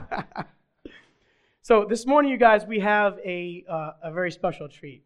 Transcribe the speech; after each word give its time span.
so 1.62 1.84
this 1.84 2.06
morning, 2.06 2.30
you 2.30 2.38
guys, 2.38 2.64
we 2.66 2.80
have 2.80 3.18
a, 3.24 3.64
uh, 3.68 3.90
a 4.04 4.12
very 4.12 4.30
special 4.30 4.68
treat. 4.68 5.04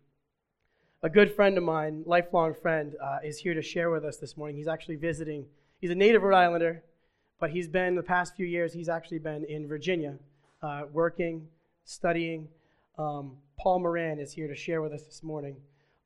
A 1.03 1.09
good 1.09 1.35
friend 1.35 1.57
of 1.59 1.65
mine, 1.65 2.03
lifelong 2.07 2.55
friend, 2.55 2.95
uh, 3.03 3.19
is 3.25 3.39
here 3.39 3.55
to 3.55 3.63
share 3.63 3.91
with 3.91 4.05
us 4.05 4.17
this 4.17 4.37
morning. 4.37 4.57
He's 4.57 4.69
actually 4.69 4.97
visiting. 4.97 5.47
He's 5.81 5.91
a 5.91 5.95
native 5.95 6.23
Rhode 6.23 6.37
Islander, 6.37 6.83
but 7.39 7.51
he's 7.51 7.69
been 7.69 7.95
the 7.95 8.03
past 8.03 8.35
few 8.35 8.47
years. 8.47 8.73
He's 8.73 8.89
actually 8.89 9.19
been 9.19 9.45
in 9.45 9.69
Virginia, 9.69 10.17
uh, 10.63 10.83
working, 10.93 11.49
studying. 11.85 12.49
Um, 12.99 13.37
Paul 13.59 13.81
Moran 13.81 14.19
is 14.19 14.33
here 14.33 14.49
to 14.49 14.55
share 14.55 14.83
with 14.83 14.93
us 14.93 15.03
this 15.03 15.23
morning. 15.23 15.57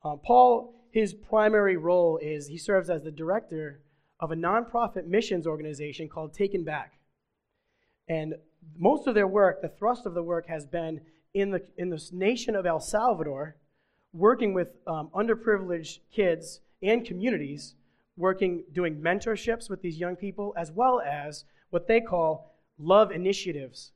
Uh, 0.04 0.16
Paul, 0.16 0.74
his 0.90 1.14
primary 1.14 1.76
role 1.76 2.18
is 2.20 2.48
he 2.48 2.58
serves 2.58 2.90
as 2.90 3.02
the 3.02 3.12
director 3.12 3.80
of 4.18 4.32
a 4.32 4.36
nonprofit 4.36 5.06
missions 5.06 5.46
organization 5.46 6.08
called 6.08 6.34
Taken 6.34 6.64
Back. 6.64 6.94
And 8.08 8.34
most 8.76 9.06
of 9.06 9.14
their 9.14 9.26
work, 9.26 9.62
the 9.62 9.68
thrust 9.68 10.06
of 10.06 10.14
the 10.14 10.22
work, 10.22 10.46
has 10.48 10.66
been 10.66 11.00
in, 11.34 11.50
the, 11.50 11.62
in 11.76 11.90
this 11.90 12.12
nation 12.12 12.56
of 12.56 12.66
El 12.66 12.80
Salvador, 12.80 13.56
working 14.12 14.54
with 14.54 14.68
um, 14.86 15.10
underprivileged 15.14 15.98
kids 16.12 16.60
and 16.82 17.04
communities, 17.04 17.74
working, 18.16 18.64
doing 18.72 19.00
mentorships 19.00 19.68
with 19.70 19.82
these 19.82 19.98
young 19.98 20.16
people, 20.16 20.54
as 20.56 20.72
well 20.72 21.00
as 21.00 21.44
what 21.70 21.86
they 21.86 22.00
call 22.00 22.54
love 22.78 23.12
initiatives. 23.12 23.92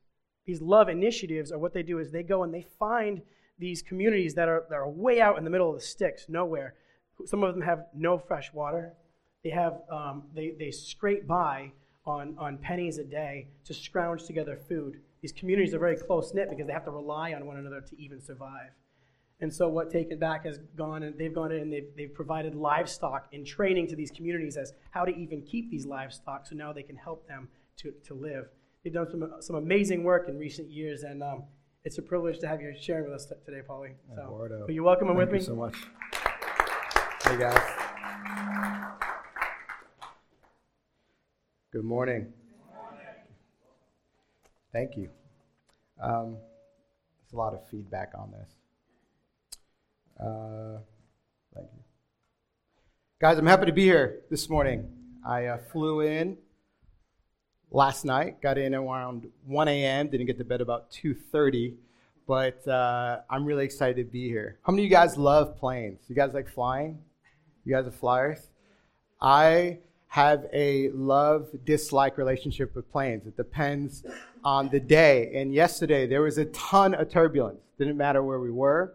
These 0.46 0.60
love 0.60 0.88
initiatives 0.88 1.50
are 1.50 1.58
what 1.58 1.72
they 1.72 1.82
do 1.82 1.98
is 1.98 2.10
they 2.10 2.22
go 2.22 2.42
and 2.42 2.52
they 2.52 2.66
find 2.78 3.22
these 3.58 3.82
communities 3.82 4.34
that 4.34 4.48
are, 4.48 4.64
that 4.68 4.76
are 4.76 4.88
way 4.88 5.20
out 5.20 5.38
in 5.38 5.44
the 5.44 5.50
middle 5.50 5.70
of 5.70 5.76
the 5.76 5.82
sticks, 5.82 6.26
nowhere. 6.28 6.74
Some 7.24 7.42
of 7.42 7.54
them 7.54 7.62
have 7.62 7.86
no 7.94 8.18
fresh 8.18 8.52
water. 8.52 8.92
They 9.42 9.50
have 9.50 9.80
um, 9.90 10.24
they, 10.34 10.52
they 10.58 10.70
scrape 10.70 11.26
by 11.26 11.72
on, 12.06 12.34
on 12.38 12.58
pennies 12.58 12.98
a 12.98 13.04
day 13.04 13.48
to 13.64 13.74
scrounge 13.74 14.24
together 14.24 14.56
food. 14.68 15.00
These 15.22 15.32
communities 15.32 15.74
are 15.74 15.78
very 15.78 15.96
close 15.96 16.34
knit 16.34 16.50
because 16.50 16.66
they 16.66 16.72
have 16.72 16.84
to 16.84 16.90
rely 16.90 17.32
on 17.32 17.46
one 17.46 17.56
another 17.56 17.80
to 17.80 18.00
even 18.00 18.20
survive. 18.20 18.70
And 19.40 19.52
so, 19.52 19.68
what 19.68 19.90
Taken 19.90 20.18
Back 20.18 20.44
has 20.44 20.58
gone 20.76 21.02
and 21.02 21.18
they've 21.18 21.34
gone 21.34 21.50
in 21.50 21.62
and 21.62 21.72
they've, 21.72 21.88
they've 21.96 22.14
provided 22.14 22.54
livestock 22.54 23.26
and 23.32 23.44
training 23.44 23.88
to 23.88 23.96
these 23.96 24.10
communities 24.10 24.56
as 24.56 24.72
how 24.90 25.04
to 25.04 25.14
even 25.14 25.42
keep 25.42 25.70
these 25.70 25.86
livestock 25.86 26.46
so 26.46 26.54
now 26.54 26.72
they 26.72 26.82
can 26.82 26.96
help 26.96 27.26
them 27.26 27.48
to, 27.78 27.92
to 28.06 28.14
live. 28.14 28.46
They've 28.84 28.92
done 28.92 29.10
some, 29.10 29.32
some 29.40 29.56
amazing 29.56 30.04
work 30.04 30.28
in 30.28 30.38
recent 30.38 30.70
years, 30.70 31.02
and 31.02 31.22
um, 31.22 31.42
it's 31.84 31.98
a 31.98 32.02
privilege 32.02 32.38
to 32.40 32.46
have 32.48 32.60
you 32.60 32.72
sharing 32.80 33.04
with 33.04 33.14
us 33.14 33.26
t- 33.26 33.34
today, 33.44 33.62
Paulie. 33.68 33.94
So, 34.14 34.22
Eduardo. 34.22 34.66
are 34.66 34.70
you 34.70 34.84
welcome 34.84 35.08
and 35.08 35.18
Thank 35.18 35.32
with 35.32 35.42
you 35.48 35.54
me? 35.54 35.54
so 35.54 35.56
much. 35.56 35.76
Hey 37.24 37.38
guys. 37.38 37.80
Good 41.74 41.84
morning. 41.84 42.32
Thank 44.72 44.96
you. 44.96 45.08
Um, 46.00 46.36
there's 47.18 47.32
a 47.32 47.36
lot 47.36 47.52
of 47.52 47.68
feedback 47.68 48.12
on 48.14 48.30
this. 48.30 48.48
Uh, 50.20 50.78
thank 51.52 51.66
you. 51.74 51.82
Guys, 53.20 53.38
I'm 53.38 53.46
happy 53.46 53.66
to 53.66 53.72
be 53.72 53.82
here 53.82 54.20
this 54.30 54.48
morning. 54.48 54.88
I 55.26 55.46
uh, 55.46 55.58
flew 55.72 56.02
in 56.02 56.38
last 57.72 58.04
night, 58.04 58.40
got 58.40 58.56
in 58.56 58.72
around 58.72 59.26
1 59.44 59.66
a.m., 59.66 60.06
didn't 60.06 60.26
get 60.26 60.38
to 60.38 60.44
bed 60.44 60.60
about 60.60 60.92
2.30, 60.92 61.74
but 62.28 62.68
uh, 62.68 63.22
I'm 63.28 63.44
really 63.44 63.64
excited 63.64 63.96
to 63.96 64.04
be 64.04 64.28
here. 64.28 64.60
How 64.62 64.70
many 64.70 64.84
of 64.84 64.90
you 64.90 64.96
guys 64.96 65.16
love 65.16 65.58
planes? 65.58 66.02
You 66.06 66.14
guys 66.14 66.34
like 66.34 66.48
flying? 66.48 67.00
You 67.64 67.74
guys 67.74 67.84
are 67.84 67.90
flyers? 67.90 68.38
I 69.20 69.78
have 70.14 70.46
a 70.52 70.90
love 70.90 71.48
dislike 71.64 72.16
relationship 72.16 72.72
with 72.76 72.88
planes. 72.92 73.26
It 73.26 73.36
depends 73.36 74.04
on 74.44 74.68
the 74.68 74.78
day. 74.78 75.32
And 75.34 75.52
yesterday, 75.52 76.06
there 76.06 76.22
was 76.22 76.38
a 76.38 76.44
ton 76.44 76.94
of 76.94 77.10
turbulence. 77.10 77.58
Didn't 77.80 77.96
matter 77.96 78.22
where 78.22 78.38
we 78.38 78.52
were. 78.52 78.94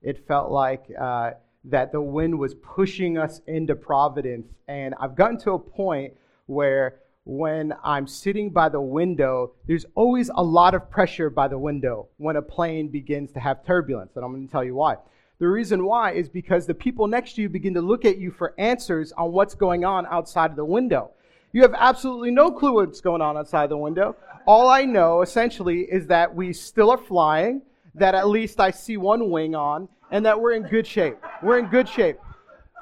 It 0.00 0.26
felt 0.26 0.50
like 0.50 0.86
uh, 0.98 1.32
that 1.64 1.92
the 1.92 2.00
wind 2.00 2.38
was 2.38 2.54
pushing 2.54 3.18
us 3.18 3.42
into 3.46 3.74
Providence. 3.74 4.46
And 4.66 4.94
I've 4.98 5.14
gotten 5.14 5.36
to 5.40 5.50
a 5.50 5.58
point 5.58 6.14
where 6.46 7.00
when 7.26 7.74
I'm 7.84 8.06
sitting 8.06 8.48
by 8.48 8.70
the 8.70 8.80
window, 8.80 9.52
there's 9.66 9.84
always 9.94 10.30
a 10.34 10.42
lot 10.42 10.72
of 10.72 10.90
pressure 10.90 11.28
by 11.28 11.46
the 11.46 11.58
window 11.58 12.08
when 12.16 12.36
a 12.36 12.42
plane 12.42 12.88
begins 12.88 13.32
to 13.32 13.38
have 13.38 13.66
turbulence. 13.66 14.12
And 14.16 14.24
I'm 14.24 14.32
going 14.32 14.46
to 14.46 14.50
tell 14.50 14.64
you 14.64 14.76
why. 14.76 14.96
The 15.40 15.48
reason 15.48 15.84
why 15.84 16.12
is 16.12 16.28
because 16.28 16.66
the 16.66 16.74
people 16.74 17.08
next 17.08 17.34
to 17.34 17.42
you 17.42 17.48
begin 17.48 17.74
to 17.74 17.80
look 17.80 18.04
at 18.04 18.18
you 18.18 18.30
for 18.30 18.54
answers 18.56 19.12
on 19.12 19.32
what's 19.32 19.54
going 19.54 19.84
on 19.84 20.06
outside 20.06 20.50
of 20.50 20.56
the 20.56 20.64
window. 20.64 21.10
You 21.52 21.62
have 21.62 21.74
absolutely 21.76 22.30
no 22.30 22.52
clue 22.52 22.74
what's 22.74 23.00
going 23.00 23.20
on 23.20 23.36
outside 23.36 23.68
the 23.68 23.76
window. 23.76 24.16
All 24.46 24.68
I 24.68 24.84
know 24.84 25.22
essentially 25.22 25.82
is 25.82 26.06
that 26.06 26.34
we 26.34 26.52
still 26.52 26.90
are 26.90 26.98
flying, 26.98 27.62
that 27.94 28.14
at 28.14 28.28
least 28.28 28.60
I 28.60 28.70
see 28.70 28.96
one 28.96 29.30
wing 29.30 29.54
on, 29.54 29.88
and 30.10 30.24
that 30.24 30.40
we're 30.40 30.52
in 30.52 30.64
good 30.64 30.86
shape. 30.86 31.16
We're 31.42 31.58
in 31.58 31.66
good 31.66 31.88
shape. 31.88 32.18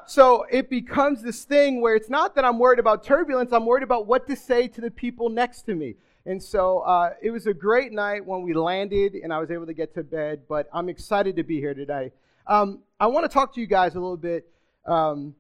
So 0.07 0.45
it 0.51 0.69
becomes 0.69 1.23
this 1.23 1.45
thing 1.45 1.81
where 1.81 1.95
it's 1.95 2.11
not 2.11 2.35
that 2.35 2.45
I'm 2.45 2.59
worried 2.59 2.79
about 2.79 3.05
turbulence, 3.05 3.53
I'm 3.53 3.65
worried 3.65 3.85
about 3.85 4.07
what 4.07 4.27
to 4.27 4.37
say 4.37 4.69
to 4.69 4.81
the 4.81 4.91
people 4.91 5.31
next 5.31 5.63
to 5.63 5.75
me. 5.75 5.95
And 6.27 6.43
so 6.43 6.81
uh, 6.81 7.15
it 7.23 7.31
was 7.31 7.47
a 7.47 7.55
great 7.55 7.93
night 7.93 8.25
when 8.25 8.43
we 8.43 8.53
landed 8.53 9.15
and 9.15 9.33
I 9.33 9.39
was 9.39 9.51
able 9.51 9.67
to 9.67 9.75
get 9.75 9.95
to 9.95 10.03
bed, 10.03 10.43
but 10.49 10.69
I'm 10.73 10.89
excited 10.89 11.37
to 11.37 11.43
be 11.43 11.59
here 11.59 11.75
today. 11.75 12.13
Um, 12.47 12.81
I 12.99 13.07
want 13.07 13.25
to 13.25 13.33
talk 13.33 13.55
to 13.55 13.61
you 13.61 13.67
guys 13.67 13.95
a 13.95 14.01
little 14.01 14.17
bit 14.17 14.47
um, 14.87 15.35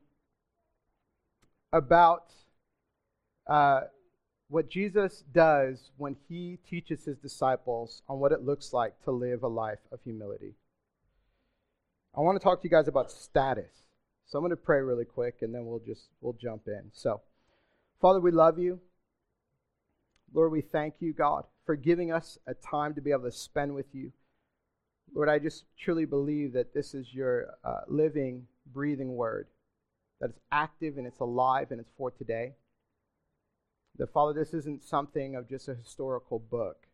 about 1.72 2.32
uh, 3.46 3.82
what 4.48 4.68
Jesus 4.68 5.24
does 5.32 5.90
when 5.96 6.16
he 6.28 6.58
teaches 6.68 7.04
his 7.04 7.16
disciples 7.18 8.02
on 8.08 8.20
what 8.20 8.32
it 8.32 8.42
looks 8.42 8.72
like 8.72 9.02
to 9.04 9.10
live 9.10 9.42
a 9.42 9.48
life 9.48 9.80
of 9.90 9.98
humility. 10.04 10.54
I 12.16 12.20
want 12.20 12.38
to 12.38 12.44
talk 12.44 12.60
to 12.60 12.68
you 12.68 12.70
guys 12.70 12.88
about 12.88 13.10
status. 13.10 13.72
So 14.26 14.38
I'm 14.38 14.42
going 14.42 14.50
to 14.50 14.56
pray 14.56 14.80
really 14.80 15.04
quick 15.04 15.36
and 15.40 15.54
then 15.54 15.66
we'll 15.66 15.80
just 15.80 16.04
we'll 16.20 16.34
jump 16.34 16.62
in. 16.66 16.90
So, 16.92 17.20
Father, 18.00 18.20
we 18.20 18.30
love 18.30 18.58
you. 18.58 18.80
Lord, 20.32 20.52
we 20.52 20.60
thank 20.60 20.94
you, 21.00 21.12
God, 21.12 21.44
for 21.66 21.76
giving 21.76 22.12
us 22.12 22.38
a 22.46 22.54
time 22.54 22.94
to 22.94 23.00
be 23.00 23.10
able 23.10 23.24
to 23.24 23.32
spend 23.32 23.74
with 23.74 23.86
you. 23.92 24.12
Lord, 25.14 25.28
I 25.28 25.38
just 25.38 25.64
truly 25.78 26.06
believe 26.06 26.52
that 26.54 26.72
this 26.72 26.94
is 26.94 27.12
your 27.12 27.54
uh, 27.64 27.80
living, 27.88 28.46
breathing 28.72 29.14
word, 29.14 29.46
that 30.20 30.30
it's 30.30 30.40
active 30.50 30.96
and 30.96 31.06
it's 31.06 31.20
alive 31.20 31.70
and 31.70 31.80
it's 31.80 31.92
for 31.96 32.10
today. 32.10 32.54
That, 33.98 34.12
Father, 34.12 34.32
this 34.32 34.54
isn't 34.54 34.84
something 34.84 35.36
of 35.36 35.48
just 35.48 35.68
a 35.68 35.74
historical 35.74 36.38
book 36.38 36.86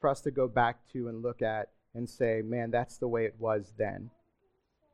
for 0.00 0.10
us 0.10 0.20
to 0.22 0.30
go 0.30 0.48
back 0.48 0.78
to 0.92 1.08
and 1.08 1.22
look 1.22 1.40
at 1.40 1.70
and 1.94 2.08
say, 2.08 2.42
man, 2.44 2.70
that's 2.70 2.98
the 2.98 3.08
way 3.08 3.24
it 3.24 3.36
was 3.38 3.72
then. 3.78 4.10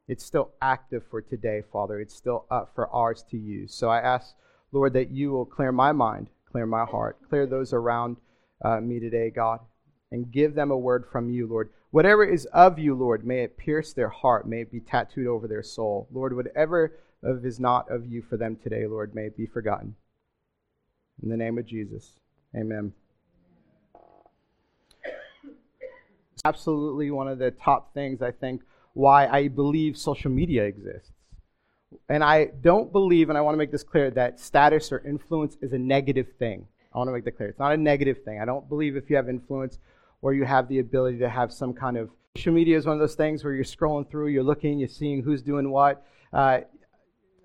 It's 0.07 0.25
still 0.25 0.51
active 0.61 1.05
for 1.11 1.23
today, 1.23 1.63
Father. 1.73 2.01
It's 2.01 2.15
still 2.15 2.45
up 2.51 2.73
for 2.75 2.89
ours 2.89 3.25
to 3.31 3.39
use. 3.39 3.75
So 3.75 3.89
I 3.89 4.01
ask, 4.01 4.35
Lord, 4.73 4.93
that 4.93 5.11
you 5.11 5.31
will 5.33 5.47
clear 5.47 5.73
my 5.73 5.93
mind, 5.93 6.29
clear 6.51 6.67
my 6.67 6.85
heart, 6.85 7.19
clear 7.29 7.47
those 7.47 7.73
around 7.73 8.19
uh, 8.63 8.81
me 8.81 9.01
today, 9.01 9.31
God, 9.31 9.61
and 10.11 10.31
give 10.31 10.55
them 10.55 10.71
a 10.71 10.77
word 10.77 11.07
from 11.11 11.31
you, 11.31 11.47
Lord. 11.47 11.71
Whatever 11.93 12.25
is 12.25 12.47
of 12.47 12.79
you, 12.79 12.95
Lord, 12.95 13.25
may 13.27 13.41
it 13.45 13.59
pierce 13.59 13.93
their 13.93 14.09
heart, 14.09 14.49
may 14.49 14.63
it 14.63 14.73
be 14.73 14.81
tattooed 14.81 15.27
over 15.27 15.47
their 15.47 15.63
soul. 15.63 16.09
Lord, 16.11 16.35
whatever 16.35 16.99
of 17.23 17.45
is 17.45 17.61
not 17.61 17.91
of 17.91 18.07
you 18.07 18.23
for 18.23 18.39
them 18.39 18.57
today, 18.57 18.87
Lord, 18.87 19.15
may 19.15 19.27
it 19.27 19.37
be 19.37 19.45
forgotten. 19.45 19.95
In 21.23 21.29
the 21.29 21.37
name 21.37 21.59
of 21.59 21.67
Jesus, 21.67 22.15
amen. 22.57 22.95
Absolutely 26.47 27.11
one 27.11 27.29
of 27.29 27.39
the 27.39 27.51
top 27.51 27.93
things 27.93 28.23
I 28.23 28.31
think 28.31 28.63
why 28.95 29.27
I 29.27 29.49
believe 29.49 29.99
social 29.99 30.31
media 30.31 30.65
exists. 30.65 31.13
And 32.09 32.25
I 32.25 32.47
don't 32.63 32.91
believe, 32.91 33.29
and 33.29 33.37
I 33.37 33.43
want 33.43 33.53
to 33.53 33.59
make 33.59 33.71
this 33.71 33.85
clear, 33.85 34.11
that 34.13 34.41
status 34.41 34.93
or 34.93 35.07
influence 35.07 35.59
is 35.61 35.75
a 35.75 35.79
negative 35.79 36.29
thing. 36.39 36.67
I 36.95 36.99
want 36.99 37.09
to 37.09 37.13
make 37.13 37.27
that 37.27 37.37
clear. 37.37 37.51
It's 37.51 37.59
not 37.59 37.73
a 37.73 37.77
negative 37.77 38.25
thing. 38.25 38.41
I 38.41 38.47
don't 38.47 38.67
believe 38.67 38.97
if 38.97 39.11
you 39.11 39.17
have 39.17 39.29
influence 39.29 39.79
or 40.23 40.33
you 40.33 40.45
have 40.45 40.69
the 40.69 40.79
ability 40.79 41.19
to 41.19 41.29
have 41.29 41.53
some 41.53 41.75
kind 41.75 41.97
of 41.97 42.09
social 42.37 42.53
media 42.53 42.79
is 42.79 42.87
one 42.87 42.95
of 42.95 43.01
those 43.01 43.15
things 43.15 43.45
where 43.45 43.53
you're 43.53 43.65
scrolling 43.65 44.09
through, 44.09 44.29
you're 44.29 44.43
looking, 44.43 44.79
you're 44.79 44.89
seeing 44.89 45.23
who's 45.23 45.43
doing 45.43 45.71
what. 45.71 46.07
Uh, 46.33 46.61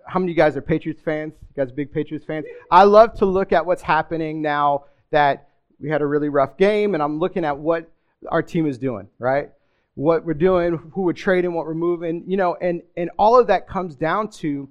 how 0.06 0.20
many 0.20 0.32
of 0.32 0.38
you 0.38 0.42
guys 0.42 0.56
are 0.56 0.62
Patriots 0.62 1.02
fans? 1.02 1.34
You 1.42 1.64
guys 1.64 1.72
big 1.74 1.92
Patriots 1.92 2.26
fans? 2.26 2.46
I 2.72 2.84
love 2.84 3.14
to 3.16 3.26
look 3.26 3.52
at 3.52 3.66
what's 3.66 3.82
happening 3.82 4.42
now 4.42 4.86
that 5.12 5.50
we 5.80 5.90
had 5.90 6.02
a 6.02 6.06
really 6.06 6.30
rough 6.30 6.58
game, 6.58 6.94
and 6.94 7.04
I'm 7.04 7.20
looking 7.20 7.44
at 7.44 7.58
what 7.58 7.92
our 8.30 8.42
team 8.42 8.66
is 8.66 8.78
doing, 8.78 9.10
right? 9.20 9.50
What 9.96 10.24
we're 10.24 10.34
doing, 10.34 10.92
who 10.94 11.02
we're 11.02 11.14
trading, 11.14 11.54
what 11.54 11.66
we're 11.66 11.74
moving, 11.74 12.24
you 12.28 12.38
know, 12.38 12.56
and, 12.56 12.82
and 12.96 13.10
all 13.18 13.38
of 13.38 13.48
that 13.48 13.68
comes 13.68 13.96
down 13.96 14.30
to 14.30 14.70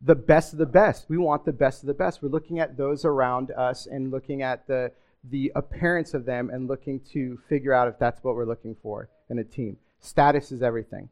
the 0.00 0.14
best 0.14 0.52
of 0.52 0.58
the 0.58 0.66
best. 0.66 1.06
We 1.08 1.18
want 1.18 1.44
the 1.44 1.52
best 1.52 1.82
of 1.82 1.86
the 1.86 1.94
best. 1.94 2.22
We're 2.22 2.28
looking 2.28 2.60
at 2.60 2.76
those 2.76 3.04
around 3.04 3.50
us 3.50 3.86
and 3.86 4.10
looking 4.10 4.42
at 4.42 4.66
the 4.66 4.92
the 5.28 5.52
appearance 5.54 6.14
of 6.14 6.24
them 6.24 6.50
and 6.50 6.68
looking 6.68 7.00
to 7.12 7.38
figure 7.48 7.72
out 7.72 7.88
if 7.88 7.98
that's 7.98 8.22
what 8.22 8.34
we're 8.34 8.46
looking 8.46 8.76
for 8.82 9.08
in 9.28 9.38
a 9.38 9.44
team. 9.44 9.76
Status 10.00 10.52
is 10.52 10.62
everything 10.62 11.08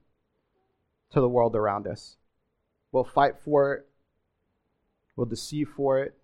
to 1.11 1.21
the 1.21 1.29
world 1.29 1.57
around 1.57 1.87
us. 1.87 2.17
We'll 2.93 3.05
fight 3.05 3.35
for 3.45 3.75
it. 3.75 3.87
We'll 5.17 5.27
deceive 5.27 5.69
for 5.77 6.01
it. 6.01 6.15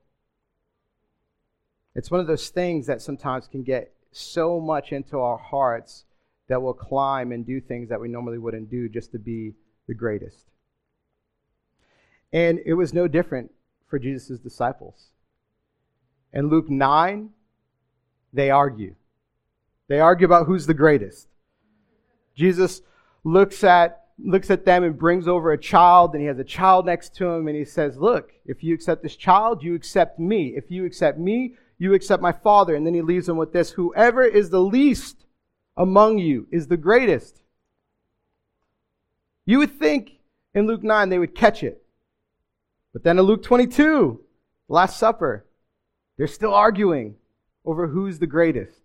It's 1.95 2.11
one 2.11 2.21
of 2.21 2.27
those 2.27 2.49
things 2.49 2.87
that 2.87 3.03
sometimes 3.03 3.49
can 3.49 3.63
get 3.63 3.93
so 4.13 4.61
much 4.61 4.93
into 4.93 5.19
our 5.19 5.39
hearts 5.39 6.05
that 6.49 6.63
we'll 6.63 6.75
climb 6.75 7.33
and 7.33 7.47
do 7.47 7.61
things 7.61 7.89
that 7.89 8.01
we 8.01 8.09
normally 8.09 8.39
wouldn't 8.39 8.71
do 8.71 8.89
just 8.89 9.13
to 9.13 9.19
be 9.19 9.55
the 9.87 9.95
greatest. 9.95 10.47
And 12.33 12.61
it 12.65 12.75
was 12.75 12.95
no 12.95 13.09
different 13.09 13.51
for 13.89 13.99
Jesus' 13.99 14.39
disciples. 14.39 15.09
In 16.33 16.49
Luke 16.49 16.71
9, 16.71 17.31
they 18.33 18.51
argue. 18.51 18.95
They 19.89 20.01
argue 20.01 20.27
about 20.27 20.47
who's 20.47 20.67
the 20.67 20.75
greatest. 20.75 21.29
Jesus 22.35 22.83
looks 23.25 23.65
at 23.65 23.97
looks 24.23 24.51
at 24.51 24.67
them 24.67 24.85
and 24.85 24.99
brings 24.99 25.27
over 25.27 25.51
a 25.51 25.59
child 25.59 26.13
and 26.13 26.21
he 26.21 26.27
has 26.27 26.39
a 26.39 26.45
child 26.45 26.85
next 26.85 27.15
to 27.15 27.27
him 27.27 27.49
and 27.49 27.57
he 27.57 27.65
says, 27.65 27.97
"Look, 27.97 28.33
if 28.45 28.63
you 28.63 28.75
accept 28.75 29.03
this 29.03 29.17
child, 29.17 29.63
you 29.63 29.75
accept 29.75 30.19
me. 30.19 30.49
If 30.57 30.71
you 30.71 30.85
accept 30.85 31.19
me, 31.19 31.57
you 31.79 31.95
accept 31.95 32.23
my 32.23 32.33
Father." 32.33 32.75
And 32.75 32.87
then 32.87 32.95
he 32.95 33.03
leaves 33.03 33.27
them 33.27 33.39
with 33.39 33.53
this, 33.53 33.73
"Whoever 33.73 34.23
is 34.23 34.51
the 34.51 34.61
least 34.61 35.25
among 35.77 36.19
you 36.19 36.47
is 36.51 36.69
the 36.69 36.77
greatest." 36.77 37.43
You 39.47 39.59
would 39.59 39.73
think 39.73 40.21
in 40.55 40.67
Luke 40.67 40.83
9 40.83 41.09
they 41.09 41.19
would 41.19 41.35
catch 41.35 41.63
it. 41.63 41.83
But 42.93 43.03
then 43.03 43.19
in 43.19 43.25
Luke 43.25 43.43
22, 43.43 44.25
Last 44.69 44.99
Supper, 44.99 45.47
they're 46.17 46.27
still 46.27 46.55
arguing 46.55 47.17
over 47.65 47.89
who's 47.89 48.19
the 48.19 48.27
greatest. 48.27 48.81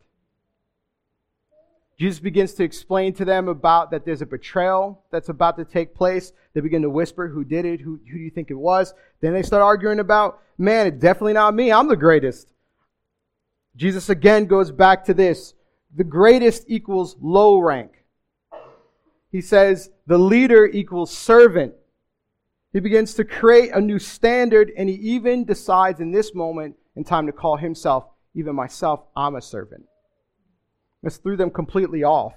Jesus 1.98 2.20
begins 2.20 2.54
to 2.56 2.64
explain 2.64 3.14
to 3.14 3.26
them 3.26 3.48
about 3.48 3.92
that 3.92 4.04
there's 4.06 4.22
a 4.22 4.26
betrayal 4.26 5.04
that's 5.12 5.30
about 5.30 5.58
to 5.58 5.64
take 5.64 5.96
place. 5.96 6.34
They 6.54 6.60
begin 6.60 6.82
to 6.82 6.90
whisper, 6.90 7.30
Who 7.30 7.46
did 7.46 7.66
it? 7.66 7.80
Who, 7.80 8.00
who 8.10 8.18
do 8.18 8.24
you 8.24 8.30
think 8.30 8.52
it 8.52 8.56
was? 8.56 8.94
Then 9.22 9.34
they 9.34 9.44
start 9.44 9.64
arguing 9.64 10.00
about, 10.00 10.40
Man, 10.58 10.88
it's 10.88 11.02
definitely 11.02 11.34
not 11.34 11.54
me. 11.54 11.72
I'm 11.72 11.88
the 11.88 11.96
greatest. 11.96 12.52
Jesus 13.78 14.10
again 14.10 14.46
goes 14.46 14.72
back 14.72 15.06
to 15.06 15.14
this 15.14 15.54
the 15.96 16.04
greatest 16.04 16.66
equals 16.68 17.16
low 17.22 17.60
rank. 17.60 18.04
He 19.32 19.42
says 19.42 19.90
the 20.06 20.18
leader 20.18 20.66
equals 20.66 21.16
servant. 21.16 21.74
He 22.74 22.82
begins 22.82 23.14
to 23.14 23.24
create 23.24 23.72
a 23.74 23.80
new 23.80 24.00
standard, 24.00 24.72
and 24.76 24.90
he 24.90 24.96
even 24.96 25.46
decides 25.46 26.02
in 26.02 26.12
this 26.12 26.36
moment 26.36 26.76
in 26.98 27.06
time 27.06 27.26
to 27.28 27.32
call 27.32 27.56
himself, 27.56 28.06
even 28.36 28.56
myself, 28.56 29.02
I'm 29.16 29.36
a 29.36 29.42
servant. 29.42 29.86
This 31.02 31.18
threw 31.18 31.38
them 31.38 31.50
completely 31.50 32.04
off. 32.04 32.34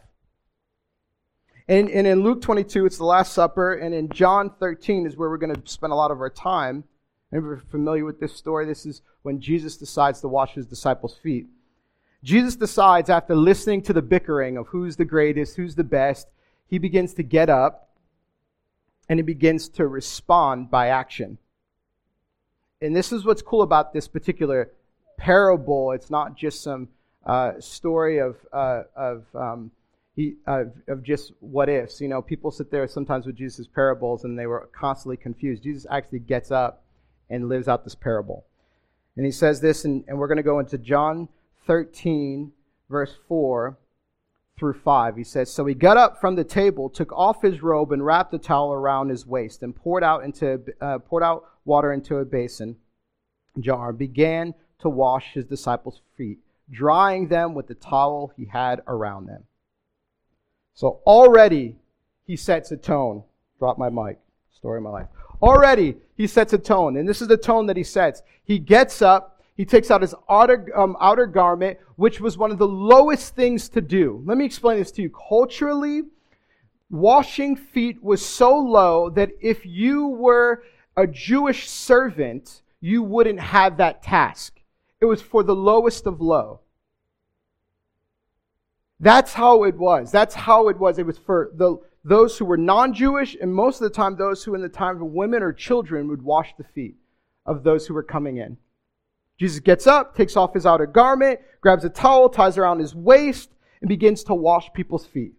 And, 1.68 1.90
and 1.90 2.06
in 2.06 2.22
Luke 2.22 2.40
22, 2.40 2.86
it's 2.86 2.96
the 2.96 3.04
Last 3.04 3.34
Supper, 3.34 3.74
and 3.74 3.94
in 3.94 4.08
John 4.08 4.50
13 4.58 5.06
is 5.06 5.16
where 5.16 5.28
we're 5.28 5.36
going 5.36 5.54
to 5.54 5.70
spend 5.70 5.92
a 5.92 5.96
lot 5.96 6.10
of 6.10 6.20
our 6.20 6.30
time. 6.30 6.84
And 7.30 7.42
you're 7.42 7.58
familiar 7.70 8.06
with 8.06 8.20
this 8.20 8.34
story. 8.34 8.64
This 8.64 8.86
is 8.86 9.02
when 9.20 9.38
Jesus 9.38 9.76
decides 9.76 10.22
to 10.22 10.28
wash 10.28 10.54
his 10.54 10.66
disciples' 10.66 11.18
feet. 11.22 11.46
Jesus 12.24 12.56
decides, 12.56 13.10
after 13.10 13.36
listening 13.36 13.82
to 13.82 13.92
the 13.92 14.00
bickering 14.00 14.56
of 14.56 14.68
who's 14.68 14.96
the 14.96 15.04
greatest, 15.04 15.56
who's 15.56 15.74
the 15.74 15.84
best, 15.84 16.26
he 16.66 16.78
begins 16.78 17.14
to 17.14 17.22
get 17.22 17.50
up 17.50 17.90
and 19.08 19.18
he 19.18 19.22
begins 19.22 19.68
to 19.70 19.86
respond 19.86 20.70
by 20.70 20.88
action. 20.88 21.38
And 22.80 22.94
this 22.94 23.12
is 23.12 23.24
what's 23.24 23.42
cool 23.42 23.62
about 23.62 23.92
this 23.92 24.08
particular 24.08 24.70
parable. 25.18 25.92
It's 25.92 26.10
not 26.10 26.34
just 26.36 26.62
some 26.62 26.88
uh, 27.26 27.60
story 27.60 28.18
of, 28.18 28.36
uh, 28.52 28.84
of, 28.96 29.24
um, 29.34 29.70
he, 30.16 30.36
of 30.46 31.02
just 31.02 31.32
what 31.40 31.68
ifs. 31.68 32.00
You 32.00 32.08
know, 32.08 32.22
people 32.22 32.50
sit 32.50 32.70
there 32.70 32.88
sometimes 32.88 33.26
with 33.26 33.36
Jesus' 33.36 33.66
parables 33.66 34.24
and 34.24 34.38
they 34.38 34.46
were 34.46 34.70
constantly 34.72 35.18
confused. 35.18 35.62
Jesus 35.62 35.86
actually 35.90 36.20
gets 36.20 36.50
up 36.50 36.84
and 37.28 37.48
lives 37.48 37.68
out 37.68 37.84
this 37.84 37.94
parable. 37.94 38.46
And 39.16 39.26
he 39.26 39.32
says 39.32 39.60
this, 39.60 39.84
and, 39.84 40.04
and 40.08 40.18
we're 40.18 40.28
going 40.28 40.38
to 40.38 40.42
go 40.42 40.60
into 40.60 40.78
John 40.78 41.28
13, 41.66 42.52
verse 42.88 43.14
4 43.28 43.76
through 44.58 44.74
5. 44.74 45.16
He 45.16 45.24
says, 45.24 45.52
So 45.52 45.66
he 45.66 45.74
got 45.74 45.96
up 45.96 46.20
from 46.20 46.36
the 46.36 46.44
table, 46.44 46.88
took 46.88 47.12
off 47.12 47.42
his 47.42 47.62
robe, 47.62 47.92
and 47.92 48.04
wrapped 48.04 48.32
a 48.34 48.38
towel 48.38 48.72
around 48.72 49.10
his 49.10 49.26
waist, 49.26 49.62
and 49.62 49.74
poured 49.74 50.02
out, 50.02 50.24
into, 50.24 50.62
uh, 50.80 50.98
poured 50.98 51.22
out 51.22 51.44
water 51.64 51.92
into 51.92 52.16
a 52.16 52.24
basin 52.24 52.76
jar, 53.60 53.92
began 53.92 54.54
to 54.80 54.88
wash 54.88 55.32
his 55.34 55.44
disciples' 55.44 56.00
feet 56.16 56.38
drying 56.70 57.28
them 57.28 57.54
with 57.54 57.66
the 57.66 57.74
towel 57.74 58.32
he 58.36 58.44
had 58.44 58.82
around 58.86 59.26
them. 59.26 59.44
So 60.74 61.00
already 61.06 61.76
he 62.26 62.36
sets 62.36 62.70
a 62.70 62.76
tone. 62.76 63.24
Drop 63.58 63.78
my 63.78 63.88
mic. 63.88 64.18
Story 64.52 64.78
of 64.78 64.84
my 64.84 64.90
life. 64.90 65.06
Already 65.40 65.96
he 66.16 66.26
sets 66.26 66.52
a 66.52 66.58
tone, 66.58 66.96
and 66.96 67.08
this 67.08 67.22
is 67.22 67.28
the 67.28 67.36
tone 67.36 67.66
that 67.66 67.76
he 67.76 67.84
sets. 67.84 68.22
He 68.44 68.58
gets 68.58 69.02
up, 69.02 69.40
he 69.56 69.64
takes 69.64 69.90
out 69.90 70.02
his 70.02 70.14
outer, 70.28 70.66
um, 70.76 70.96
outer 71.00 71.26
garment, 71.26 71.78
which 71.96 72.20
was 72.20 72.36
one 72.36 72.50
of 72.50 72.58
the 72.58 72.66
lowest 72.66 73.34
things 73.34 73.68
to 73.70 73.80
do. 73.80 74.22
Let 74.26 74.36
me 74.36 74.44
explain 74.44 74.78
this 74.78 74.90
to 74.92 75.02
you. 75.02 75.10
Culturally, 75.10 76.02
washing 76.90 77.54
feet 77.54 78.02
was 78.02 78.24
so 78.24 78.56
low 78.56 79.10
that 79.10 79.30
if 79.40 79.64
you 79.64 80.08
were 80.08 80.64
a 80.96 81.06
Jewish 81.06 81.68
servant, 81.68 82.62
you 82.80 83.02
wouldn't 83.04 83.40
have 83.40 83.76
that 83.76 84.02
task. 84.02 84.57
It 85.00 85.04
was 85.04 85.22
for 85.22 85.42
the 85.42 85.54
lowest 85.54 86.06
of 86.06 86.20
low. 86.20 86.60
That's 89.00 89.32
how 89.32 89.64
it 89.64 89.76
was. 89.76 90.10
That's 90.10 90.34
how 90.34 90.68
it 90.68 90.78
was. 90.78 90.98
It 90.98 91.06
was 91.06 91.18
for 91.18 91.52
the, 91.54 91.76
those 92.04 92.36
who 92.36 92.44
were 92.44 92.56
non 92.56 92.92
Jewish, 92.92 93.36
and 93.40 93.54
most 93.54 93.76
of 93.80 93.84
the 93.88 93.94
time, 93.94 94.16
those 94.16 94.42
who, 94.42 94.54
in 94.54 94.60
the 94.60 94.68
time 94.68 94.96
of 94.96 95.08
women 95.08 95.42
or 95.42 95.52
children, 95.52 96.08
would 96.08 96.22
wash 96.22 96.52
the 96.56 96.64
feet 96.64 96.96
of 97.46 97.62
those 97.62 97.86
who 97.86 97.94
were 97.94 98.02
coming 98.02 98.38
in. 98.38 98.56
Jesus 99.38 99.60
gets 99.60 99.86
up, 99.86 100.16
takes 100.16 100.36
off 100.36 100.54
his 100.54 100.66
outer 100.66 100.86
garment, 100.86 101.38
grabs 101.60 101.84
a 101.84 101.88
towel, 101.88 102.28
ties 102.28 102.58
around 102.58 102.80
his 102.80 102.94
waist, 102.94 103.50
and 103.80 103.88
begins 103.88 104.24
to 104.24 104.34
wash 104.34 104.72
people's 104.72 105.06
feet. 105.06 105.34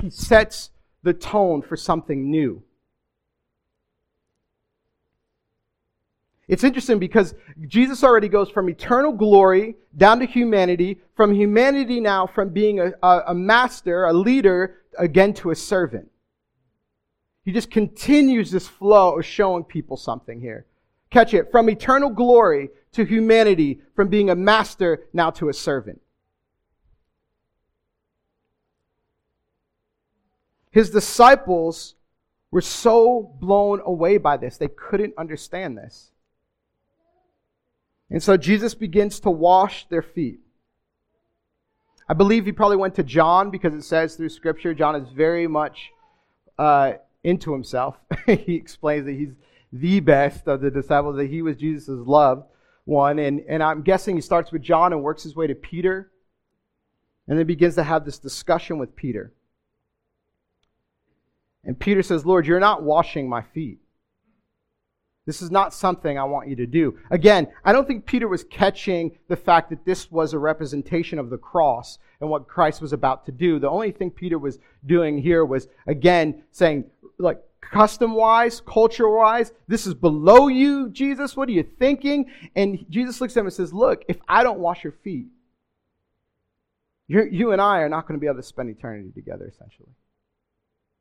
He 0.00 0.08
sets 0.08 0.70
the 1.02 1.12
tone 1.12 1.60
for 1.60 1.76
something 1.76 2.30
new. 2.30 2.62
It's 6.50 6.64
interesting 6.64 6.98
because 6.98 7.36
Jesus 7.68 8.02
already 8.02 8.28
goes 8.28 8.50
from 8.50 8.68
eternal 8.68 9.12
glory 9.12 9.76
down 9.96 10.18
to 10.18 10.26
humanity, 10.26 10.98
from 11.14 11.32
humanity 11.32 12.00
now, 12.00 12.26
from 12.26 12.48
being 12.48 12.80
a, 12.80 12.92
a, 13.04 13.22
a, 13.28 13.34
master, 13.34 14.06
a 14.06 14.12
leader, 14.12 14.78
again 14.98 15.32
to 15.34 15.52
a 15.52 15.54
servant. 15.54 16.10
He 17.44 17.52
just 17.52 17.70
continues 17.70 18.50
this 18.50 18.66
flow 18.66 19.16
of 19.16 19.24
showing 19.24 19.62
people 19.62 19.96
something 19.96 20.40
here. 20.40 20.66
Catch 21.10 21.34
it. 21.34 21.52
From 21.52 21.70
eternal 21.70 22.10
glory 22.10 22.70
to 22.94 23.04
humanity, 23.04 23.80
from 23.94 24.08
being 24.08 24.28
a 24.28 24.34
master 24.34 25.04
now 25.12 25.30
to 25.30 25.50
a 25.50 25.54
servant. 25.54 26.00
His 30.72 30.90
disciples 30.90 31.94
were 32.50 32.60
so 32.60 33.36
blown 33.38 33.80
away 33.84 34.18
by 34.18 34.36
this, 34.36 34.56
they 34.56 34.66
couldn't 34.66 35.14
understand 35.16 35.78
this. 35.78 36.10
And 38.10 38.22
so 38.22 38.36
Jesus 38.36 38.74
begins 38.74 39.20
to 39.20 39.30
wash 39.30 39.86
their 39.88 40.02
feet. 40.02 40.40
I 42.08 42.14
believe 42.14 42.44
he 42.44 42.52
probably 42.52 42.76
went 42.76 42.96
to 42.96 43.04
John 43.04 43.50
because 43.50 43.72
it 43.72 43.82
says 43.82 44.16
through 44.16 44.30
Scripture, 44.30 44.74
John 44.74 44.96
is 44.96 45.08
very 45.12 45.46
much 45.46 45.90
uh, 46.58 46.94
into 47.22 47.52
himself. 47.52 47.96
he 48.26 48.56
explains 48.56 49.06
that 49.06 49.12
he's 49.12 49.34
the 49.72 50.00
best 50.00 50.48
of 50.48 50.60
the 50.60 50.72
disciples, 50.72 51.16
that 51.16 51.30
he 51.30 51.40
was 51.40 51.56
Jesus' 51.56 51.88
loved 51.88 52.42
one. 52.84 53.20
And, 53.20 53.42
and 53.48 53.62
I'm 53.62 53.82
guessing 53.82 54.16
he 54.16 54.22
starts 54.22 54.50
with 54.50 54.62
John 54.62 54.92
and 54.92 55.04
works 55.04 55.22
his 55.22 55.36
way 55.36 55.46
to 55.46 55.54
Peter, 55.54 56.10
and 57.28 57.38
then 57.38 57.46
begins 57.46 57.76
to 57.76 57.84
have 57.84 58.04
this 58.04 58.18
discussion 58.18 58.78
with 58.78 58.96
Peter. 58.96 59.32
And 61.62 61.78
Peter 61.78 62.02
says, 62.02 62.26
Lord, 62.26 62.46
you're 62.46 62.58
not 62.58 62.82
washing 62.82 63.28
my 63.28 63.42
feet. 63.42 63.78
This 65.30 65.42
is 65.42 65.52
not 65.52 65.72
something 65.72 66.18
I 66.18 66.24
want 66.24 66.48
you 66.48 66.56
to 66.56 66.66
do. 66.66 66.98
Again, 67.12 67.46
I 67.64 67.72
don't 67.72 67.86
think 67.86 68.04
Peter 68.04 68.26
was 68.26 68.42
catching 68.42 69.16
the 69.28 69.36
fact 69.36 69.70
that 69.70 69.84
this 69.84 70.10
was 70.10 70.32
a 70.32 70.40
representation 70.40 71.20
of 71.20 71.30
the 71.30 71.38
cross 71.38 72.00
and 72.20 72.28
what 72.28 72.48
Christ 72.48 72.82
was 72.82 72.92
about 72.92 73.26
to 73.26 73.30
do. 73.30 73.60
The 73.60 73.70
only 73.70 73.92
thing 73.92 74.10
Peter 74.10 74.40
was 74.40 74.58
doing 74.86 75.18
here 75.18 75.44
was, 75.44 75.68
again, 75.86 76.42
saying, 76.50 76.86
like, 77.18 77.40
custom 77.60 78.14
wise, 78.14 78.60
culture 78.60 79.08
wise, 79.08 79.52
this 79.68 79.86
is 79.86 79.94
below 79.94 80.48
you, 80.48 80.90
Jesus. 80.90 81.36
What 81.36 81.48
are 81.48 81.52
you 81.52 81.62
thinking? 81.78 82.28
And 82.56 82.84
Jesus 82.90 83.20
looks 83.20 83.36
at 83.36 83.40
him 83.42 83.46
and 83.46 83.54
says, 83.54 83.72
Look, 83.72 84.02
if 84.08 84.16
I 84.28 84.42
don't 84.42 84.58
wash 84.58 84.82
your 84.82 84.94
feet, 85.04 85.28
you 87.06 87.52
and 87.52 87.60
I 87.60 87.82
are 87.82 87.88
not 87.88 88.08
going 88.08 88.18
to 88.18 88.20
be 88.20 88.26
able 88.26 88.40
to 88.40 88.42
spend 88.42 88.68
eternity 88.68 89.12
together, 89.14 89.46
essentially. 89.46 89.90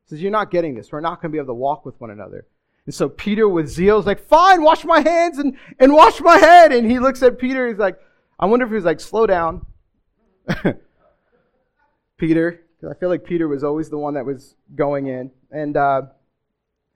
He 0.04 0.10
says, 0.10 0.22
You're 0.22 0.30
not 0.30 0.52
getting 0.52 0.76
this. 0.76 0.92
We're 0.92 1.02
not 1.02 1.20
going 1.20 1.32
to 1.32 1.36
be 1.36 1.40
able 1.40 1.48
to 1.48 1.56
walk 1.56 1.84
with 1.84 2.00
one 2.00 2.12
another. 2.12 2.46
And 2.89 2.93
so 2.96 3.08
Peter, 3.08 3.48
with 3.48 3.67
zeal, 3.67 4.00
is 4.00 4.08
like, 4.08 4.19
fine, 4.19 4.63
wash 4.63 4.84
my 4.84 5.00
hands 5.01 5.38
and, 5.38 5.55
and 5.77 5.93
wash 5.93 6.19
my 6.22 6.39
head. 6.39 6.72
And 6.72 6.89
he 6.89 6.98
looks 6.98 7.22
at 7.22 7.38
Peter, 7.38 7.67
he's 7.67 7.77
like, 7.77 8.00
I 8.39 8.48
wonder 8.48 8.65
if 8.65 8.72
he's 8.72 8.84
like, 8.84 9.00
slow 9.00 9.27
down. 9.27 9.63
Peter, 12.17 12.65
because 12.81 12.96
I 12.96 13.00
feel 13.00 13.10
like 13.10 13.24
Peter 13.24 13.48
was 13.48 13.63
always 13.63 13.91
the 13.91 14.00
one 14.00 14.15
that 14.15 14.25
was 14.25 14.55
going 14.74 15.05
in. 15.05 15.29
And 15.51 15.77
uh, 15.77 16.01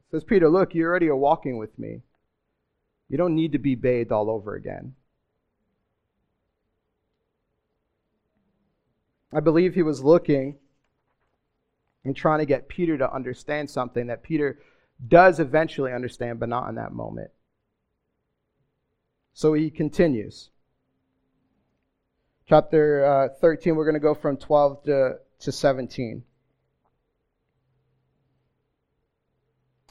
says, 0.10 0.24
Peter, 0.24 0.50
look, 0.50 0.74
you 0.74 0.84
already 0.84 1.10
are 1.10 1.16
walking 1.16 1.60
with 1.60 1.78
me. 1.78 2.02
You 3.08 3.20
don't 3.20 3.36
need 3.36 3.52
to 3.52 3.60
be 3.60 3.76
bathed 3.76 4.12
all 4.12 4.32
over 4.32 4.56
again. 4.56 4.96
I 9.32 9.42
believe 9.42 9.76
he 9.76 9.84
was 9.84 10.02
looking 10.04 10.58
and 12.04 12.16
trying 12.16 12.40
to 12.40 12.48
get 12.48 12.68
Peter 12.68 12.98
to 12.98 13.14
understand 13.14 13.70
something 13.70 14.08
that 14.08 14.24
Peter 14.24 14.58
does 15.08 15.40
eventually 15.40 15.92
understand, 15.92 16.40
but 16.40 16.50
not 16.50 16.70
in 16.70 16.76
that 16.76 16.94
moment. 16.94 17.32
So 19.34 19.54
he 19.54 19.70
continues. 19.70 20.50
Chapter 22.48 23.06
uh, 23.06 23.40
13, 23.40 23.76
we're 23.76 23.86
going 23.86 23.94
to 23.96 24.00
go 24.00 24.14
from 24.14 24.38
12 24.38 24.84
to, 24.84 25.16
to 25.40 25.52
17. 25.52 26.24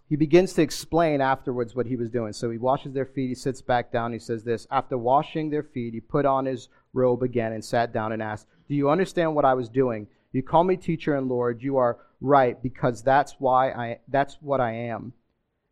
He 0.09 0.16
begins 0.16 0.52
to 0.52 0.62
explain 0.62 1.23
afterwards 1.23 1.75
what 1.75 1.87
he 1.87 1.97
was 1.97 2.11
doing. 2.11 2.35
So 2.35 2.50
he 2.50 2.59
washes 2.59 2.92
their 2.92 3.07
feet, 3.07 3.28
he 3.28 3.35
sits 3.35 3.62
back 3.62 3.90
down, 3.90 4.12
he 4.12 4.19
says 4.19 4.45
this 4.45 4.66
After 4.71 4.99
washing 4.99 5.49
their 5.49 5.62
feet, 5.62 5.95
he 5.95 6.00
put 6.00 6.26
on 6.26 6.45
his 6.45 6.69
robe 6.92 7.23
again 7.23 7.52
and 7.52 7.64
sat 7.64 7.95
down 7.95 8.12
and 8.12 8.23
asked, 8.23 8.47
Do 8.69 8.75
you 8.75 8.90
understand 8.90 9.35
what 9.35 9.47
I 9.47 9.54
was 9.54 9.71
doing? 9.71 10.09
You 10.33 10.43
call 10.43 10.65
me 10.65 10.77
teacher 10.77 11.15
and 11.15 11.29
Lord, 11.29 11.62
you 11.62 11.77
are 11.77 11.99
right, 12.21 12.61
because 12.62 13.03
that's 13.03 13.37
why 13.39 13.71
I 13.71 13.99
that's 14.09 14.39
what 14.41 14.61
I 14.61 14.73
am. 14.73 15.12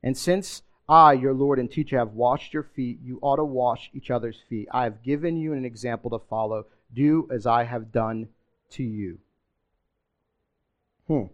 And 0.02 0.16
since 0.16 0.62
I, 0.88 1.12
your 1.12 1.34
Lord 1.34 1.58
and 1.58 1.70
teacher, 1.70 1.98
have 1.98 2.12
washed 2.12 2.52
your 2.52 2.64
feet, 2.64 2.98
you 3.02 3.18
ought 3.22 3.36
to 3.36 3.44
wash 3.44 3.90
each 3.94 4.10
other's 4.10 4.38
feet. 4.48 4.68
I 4.72 4.84
have 4.84 5.02
given 5.02 5.36
you 5.36 5.52
an 5.52 5.64
example 5.64 6.10
to 6.10 6.26
follow. 6.28 6.66
Do 6.92 7.28
as 7.30 7.46
I 7.46 7.64
have 7.64 7.92
done 7.92 8.28
to 8.70 8.82
you. 8.82 9.18
Hmm. 11.06 11.26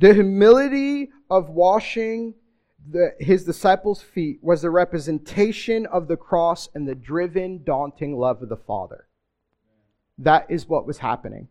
The 0.00 0.14
humility 0.14 1.10
of 1.30 1.48
washing 1.50 2.34
the, 2.90 3.14
his 3.18 3.44
disciples' 3.44 4.02
feet 4.02 4.38
was 4.42 4.62
the 4.62 4.70
representation 4.70 5.86
of 5.86 6.08
the 6.08 6.16
cross 6.16 6.68
and 6.74 6.88
the 6.88 6.94
driven, 6.94 7.62
daunting 7.64 8.16
love 8.16 8.42
of 8.42 8.48
the 8.48 8.56
Father. 8.56 9.07
That 10.18 10.50
is 10.50 10.68
what 10.68 10.86
was 10.86 10.98
happening. 10.98 11.48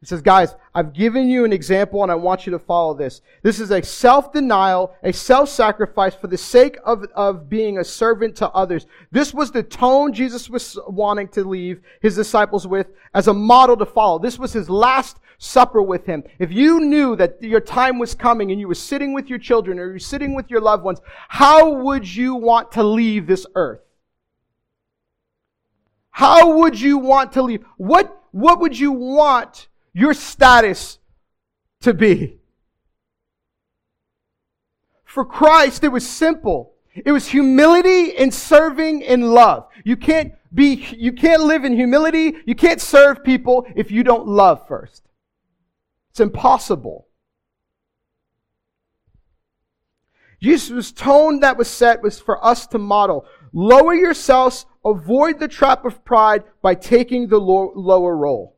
He 0.00 0.06
says, 0.06 0.20
guys, 0.20 0.56
I've 0.74 0.92
given 0.92 1.28
you 1.28 1.44
an 1.44 1.52
example 1.52 2.02
and 2.02 2.10
I 2.10 2.16
want 2.16 2.44
you 2.44 2.50
to 2.50 2.58
follow 2.58 2.92
this. 2.92 3.20
This 3.44 3.60
is 3.60 3.70
a 3.70 3.80
self-denial, 3.80 4.92
a 5.04 5.12
self-sacrifice 5.12 6.16
for 6.16 6.26
the 6.26 6.36
sake 6.36 6.76
of, 6.84 7.04
of 7.14 7.48
being 7.48 7.78
a 7.78 7.84
servant 7.84 8.34
to 8.36 8.50
others. 8.50 8.86
This 9.12 9.32
was 9.32 9.52
the 9.52 9.62
tone 9.62 10.12
Jesus 10.12 10.50
was 10.50 10.76
wanting 10.88 11.28
to 11.28 11.44
leave 11.44 11.82
his 12.00 12.16
disciples 12.16 12.66
with 12.66 12.88
as 13.14 13.28
a 13.28 13.32
model 13.32 13.76
to 13.76 13.86
follow. 13.86 14.18
This 14.18 14.40
was 14.40 14.52
his 14.52 14.68
last 14.68 15.18
supper 15.38 15.80
with 15.80 16.04
him. 16.04 16.24
If 16.40 16.50
you 16.50 16.80
knew 16.80 17.14
that 17.14 17.40
your 17.40 17.60
time 17.60 18.00
was 18.00 18.12
coming 18.12 18.50
and 18.50 18.58
you 18.58 18.66
were 18.66 18.74
sitting 18.74 19.14
with 19.14 19.28
your 19.28 19.38
children 19.38 19.78
or 19.78 19.88
you're 19.88 20.00
sitting 20.00 20.34
with 20.34 20.50
your 20.50 20.60
loved 20.60 20.82
ones, 20.82 21.00
how 21.28 21.74
would 21.74 22.12
you 22.12 22.34
want 22.34 22.72
to 22.72 22.82
leave 22.82 23.28
this 23.28 23.46
earth? 23.54 23.82
How 26.12 26.58
would 26.58 26.80
you 26.80 26.98
want 26.98 27.32
to 27.32 27.42
leave? 27.42 27.64
What, 27.76 28.22
what 28.30 28.60
would 28.60 28.78
you 28.78 28.92
want 28.92 29.66
your 29.92 30.14
status 30.14 30.98
to 31.82 31.94
be. 31.94 32.38
For 35.04 35.24
Christ, 35.24 35.84
it 35.84 35.88
was 35.88 36.08
simple. 36.08 36.72
It 36.94 37.12
was 37.12 37.28
humility 37.28 38.16
and 38.16 38.32
serving 38.32 39.02
in 39.02 39.32
love. 39.32 39.66
You 39.84 39.96
can't 39.96 40.32
be, 40.54 40.86
you 40.96 41.12
can't 41.12 41.42
live 41.42 41.64
in 41.64 41.74
humility. 41.74 42.34
You 42.46 42.54
can't 42.54 42.80
serve 42.80 43.22
people 43.22 43.66
if 43.76 43.90
you 43.90 44.02
don't 44.02 44.26
love 44.26 44.66
first. 44.66 45.06
It's 46.10 46.20
impossible. 46.20 47.08
Jesus' 50.40 50.92
tone 50.92 51.40
that 51.40 51.56
was 51.56 51.68
set 51.68 52.02
was 52.02 52.18
for 52.18 52.44
us 52.44 52.66
to 52.68 52.78
model. 52.78 53.26
Lower 53.52 53.94
yourselves, 53.94 54.66
avoid 54.84 55.38
the 55.38 55.48
trap 55.48 55.84
of 55.84 56.04
pride 56.04 56.44
by 56.62 56.74
taking 56.74 57.28
the 57.28 57.40
lower 57.40 58.16
role. 58.16 58.56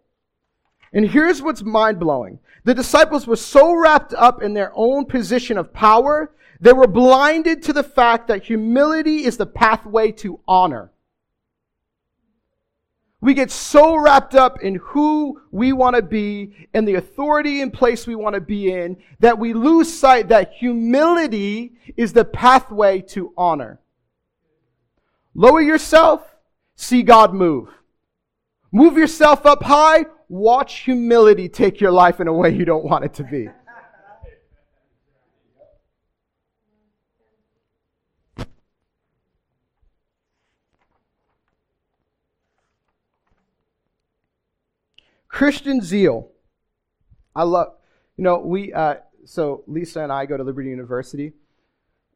And 0.93 1.09
here's 1.09 1.43
what's 1.43 1.63
mind 1.63 1.99
blowing. 1.99 2.39
The 2.63 2.75
disciples 2.75 3.27
were 3.27 3.37
so 3.37 3.75
wrapped 3.75 4.15
up 4.15 4.43
in 4.43 4.55
their 4.55 4.73
own 4.75 5.07
position 5.07 5.59
of 5.59 5.73
power, 5.73 6.33
they 6.61 6.73
were 6.73 6.87
blinded 6.87 7.63
to 7.65 7.73
the 7.73 7.83
fact 7.83 8.29
that 8.29 8.45
humility 8.45 9.25
is 9.25 9.37
the 9.37 9.47
pathway 9.47 10.13
to 10.13 10.41
honor. 10.47 10.93
We 13.21 13.35
get 13.35 13.51
so 13.51 13.97
wrapped 13.97 14.35
up 14.35 14.63
in 14.63 14.77
who 14.77 15.41
we 15.51 15.73
want 15.73 15.97
to 15.97 16.03
be 16.03 16.69
and 16.75 16.87
the 16.87 16.95
authority 16.95 17.63
and 17.63 17.73
place 17.73 18.07
we 18.07 18.15
want 18.15 18.35
to 18.35 18.41
be 18.41 18.71
in 18.71 18.99
that 19.21 19.39
we 19.39 19.55
lose 19.55 19.93
sight 19.93 20.29
that 20.29 20.53
humility 20.53 21.73
is 21.97 22.13
the 22.13 22.25
pathway 22.25 23.01
to 23.01 23.33
honor. 23.37 23.81
Lower 25.35 25.61
yourself, 25.61 26.35
see 26.77 27.03
God 27.03 27.35
move. 27.35 27.69
Move 28.71 28.97
yourself 28.97 29.45
up 29.47 29.63
high, 29.63 30.07
watch 30.29 30.81
humility 30.81 31.49
take 31.49 31.81
your 31.81 31.91
life 31.91 32.21
in 32.21 32.29
a 32.29 32.33
way 32.33 32.51
you 32.51 32.65
don't 32.65 32.85
want 32.85 33.05
it 33.05 33.15
to 33.15 33.25
be. 33.25 33.49
Christian 45.29 45.81
zeal. 45.81 46.31
I 47.35 47.43
love, 47.43 47.75
you 48.17 48.23
know, 48.23 48.39
we, 48.39 48.73
uh, 48.73 48.97
so 49.25 49.65
Lisa 49.67 50.01
and 50.01 50.13
I 50.13 50.27
go 50.27 50.37
to 50.37 50.45
Liberty 50.45 50.71
University. 50.71 51.33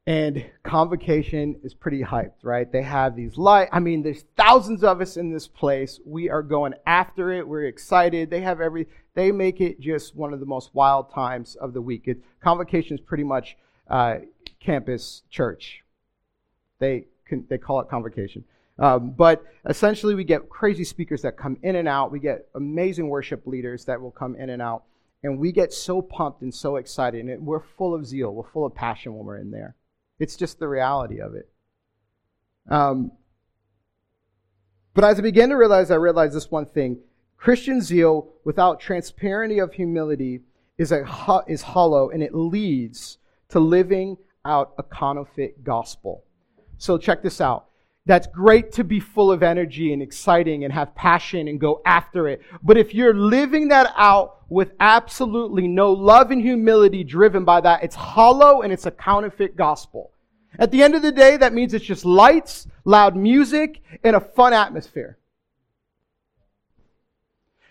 And 0.09 0.47
convocation 0.62 1.61
is 1.62 1.75
pretty 1.75 2.03
hyped, 2.03 2.43
right? 2.43 2.73
They 2.73 2.81
have 2.81 3.15
these 3.15 3.37
light. 3.37 3.69
I 3.71 3.79
mean, 3.79 4.03
there's 4.03 4.25
thousands 4.38 4.83
of 4.83 5.03
us 5.03 5.19
in 5.19 5.31
this 5.31 5.47
place. 5.47 6.00
We 6.03 6.31
are 6.31 6.41
going 6.41 6.73
after 6.87 7.31
it. 7.31 7.47
We're 7.47 7.67
excited. 7.67 8.31
They 8.31 8.41
have 8.41 8.62
every. 8.62 8.87
They 9.12 9.33
make 9.33 9.61
it 9.61 9.79
just 9.81 10.17
one 10.17 10.33
of 10.33 10.41
the 10.41 10.47
most 10.47 10.71
wild 10.73 11.12
times 11.12 11.57
of 11.57 11.75
the 11.75 11.83
week. 11.83 12.05
It, 12.07 12.23
convocation 12.43 12.97
is 12.97 13.03
pretty 13.03 13.23
much 13.23 13.59
uh, 13.91 14.21
campus 14.61 15.25
church. 15.29 15.85
They 16.79 17.05
can, 17.27 17.45
they 17.50 17.59
call 17.59 17.81
it 17.81 17.91
convocation. 17.91 18.45
Um, 18.79 19.11
but 19.11 19.45
essentially, 19.69 20.15
we 20.15 20.25
get 20.25 20.49
crazy 20.49 20.85
speakers 20.85 21.21
that 21.21 21.37
come 21.37 21.59
in 21.62 21.77
and 21.77 21.87
out. 21.87 22.11
We 22.11 22.19
get 22.19 22.49
amazing 22.55 23.11
worship 23.11 23.47
leaders 23.47 23.85
that 23.85 24.00
will 24.00 24.12
come 24.12 24.37
in 24.37 24.49
and 24.49 24.62
out. 24.62 24.85
And 25.23 25.38
we 25.38 25.53
get 25.53 25.71
so 25.71 26.00
pumped 26.00 26.41
and 26.41 26.55
so 26.55 26.77
excited. 26.77 27.27
And 27.27 27.45
we're 27.45 27.61
full 27.61 27.95
of 27.95 28.07
zeal. 28.07 28.33
We're 28.33 28.49
full 28.49 28.65
of 28.65 28.75
passion 28.75 29.15
when 29.15 29.27
we're 29.27 29.37
in 29.37 29.50
there. 29.50 29.75
It's 30.19 30.37
just 30.37 30.59
the 30.59 30.69
reality 30.69 31.21
of 31.21 31.35
it. 31.35 31.49
Um, 32.69 33.13
but 34.95 35.05
as 35.05 35.19
I 35.19 35.23
began 35.23 35.51
to 35.51 35.57
realize, 35.57 35.91
I 35.91 35.95
realized 35.95 36.35
this 36.35 36.51
one 36.51 36.67
thing 36.67 36.99
Christian 37.37 37.81
zeal 37.81 38.31
without 38.45 38.81
transparency 38.81 39.61
of 39.61 39.73
humility 39.73 40.41
is, 40.77 40.93
a, 40.93 41.05
is 41.47 41.63
hollow 41.63 42.11
and 42.11 42.23
it 42.23 42.35
leads 42.35 43.19
to 43.51 43.61
living 43.61 44.17
out 44.45 44.75
a 44.77 44.83
counterfeit 44.83 45.63
gospel. 45.63 46.25
So 46.79 46.99
check 46.99 47.23
this 47.23 47.41
out. 47.41 47.68
That's 48.09 48.27
great 48.27 48.73
to 48.73 48.85
be 48.85 49.00
full 49.00 49.31
of 49.31 49.43
energy 49.43 49.93
and 49.93 50.00
exciting 50.00 50.65
and 50.65 50.73
have 50.73 50.95
passion 50.95 51.47
and 51.47 51.61
go 51.61 51.83
after 51.85 52.27
it. 52.27 52.41
But 52.62 52.79
if 52.79 52.95
you're 52.95 53.12
living 53.12 53.69
that 53.69 53.93
out 53.99 54.47
with 54.49 54.73
absolutely 54.81 55.69
no 55.69 55.93
love 55.93 56.31
and 56.31 56.41
humility 56.41 57.05
driven 57.05 57.45
by 57.45 57.61
that, 57.61 57.85
it's 57.85 57.95
hollow 57.95 58.62
and 58.62 58.73
it's 58.73 58.87
a 58.87 58.91
counterfeit 58.91 59.57
gospel. 59.57 60.11
At 60.59 60.71
the 60.71 60.83
end 60.83 60.95
of 60.95 61.03
the 61.03 61.12
day, 61.12 61.37
that 61.37 61.53
means 61.53 61.75
it's 61.75 61.85
just 61.85 62.07
lights, 62.07 62.67
loud 62.87 63.15
music, 63.15 63.83
and 64.03 64.17
a 64.17 64.21
fun 64.21 64.55
atmosphere. 64.55 65.19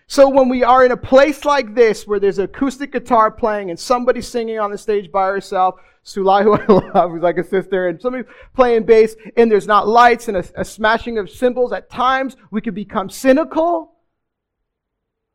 So 0.06 0.28
when 0.28 0.48
we 0.48 0.62
are 0.62 0.84
in 0.84 0.92
a 0.92 0.96
place 0.96 1.44
like 1.44 1.74
this 1.74 2.06
where 2.06 2.20
there's 2.20 2.38
acoustic 2.38 2.92
guitar 2.92 3.32
playing 3.32 3.70
and 3.70 3.78
somebody 3.78 4.22
singing 4.22 4.60
on 4.60 4.70
the 4.70 4.78
stage 4.78 5.10
by 5.10 5.26
herself, 5.26 5.80
Sulai, 6.14 6.42
who 6.42 6.54
I 6.54 6.90
love, 6.94 7.10
who's 7.10 7.22
like 7.22 7.38
a 7.38 7.44
sister, 7.44 7.88
and 7.88 8.00
somebody 8.00 8.24
playing 8.54 8.84
bass, 8.84 9.14
and 9.36 9.50
there's 9.50 9.66
not 9.66 9.86
lights 9.86 10.28
and 10.28 10.36
a, 10.36 10.44
a 10.56 10.64
smashing 10.64 11.18
of 11.18 11.30
cymbals, 11.30 11.72
at 11.72 11.90
times 11.90 12.36
we 12.50 12.60
can 12.60 12.74
become 12.74 13.10
cynical 13.10 13.92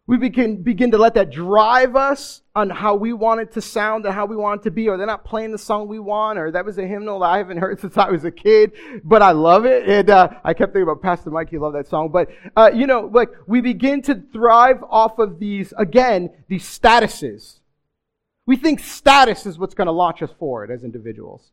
we 0.06 0.18
begin, 0.18 0.62
begin 0.62 0.92
to 0.92 0.98
let 0.98 1.13
that 1.13 1.30
drive 1.30 1.96
us 1.96 2.42
on 2.56 2.70
how 2.70 2.94
we 2.94 3.13
want 3.13 3.39
it 3.39 3.53
to 3.53 3.62
sound 3.62 4.06
and 4.06 4.13
how 4.13 4.25
we 4.25 4.36
want 4.36 4.60
it 4.60 4.63
to 4.65 4.72
be, 4.72 4.89
or 4.89 4.98
they're 4.98 5.08
not 5.08 5.24
playing 5.24 5.53
the 5.53 5.58
song 5.58 5.88
we 5.88 5.98
want, 5.98 6.38
or 6.38 6.51
that 6.51 6.65
was 6.65 6.77
a 6.77 6.86
hymnal 6.86 7.20
that 7.20 7.27
I 7.27 7.38
haven't 7.38 7.58
heard 7.58 7.80
since 7.80 7.98
I 7.98 8.10
was 8.10 8.25
a 8.25 8.32
kid, 8.32 8.74
but 9.06 9.22
I 9.22 9.32
love 9.32 9.65
it. 9.65 9.88
And 9.88 10.10
uh, 10.10 10.30
I 10.44 10.53
kept 10.53 10.74
thinking 10.74 10.89
about 10.89 11.01
Pastor 11.01 11.30
Mike, 11.30 11.50
he 11.50 11.58
loved 11.58 11.75
that 11.77 11.88
song. 11.88 12.10
But, 12.10 12.30
uh, 12.58 12.72
you 12.74 12.86
know, 12.86 13.10
like 13.13 13.30
we 13.48 13.62
begin 13.62 14.01
to 14.03 14.22
thrive 14.34 14.84
off 14.89 15.20
of 15.20 15.39
these, 15.39 15.74
again, 15.77 16.32
these 16.50 16.65
statuses. 16.65 17.60
We 18.45 18.55
think 18.57 18.79
status 18.79 19.45
is 19.45 19.57
what's 19.57 19.73
going 19.73 19.88
to 19.88 19.91
launch 19.91 20.21
us 20.21 20.31
forward 20.38 20.71
as 20.71 20.83
individuals 20.83 21.51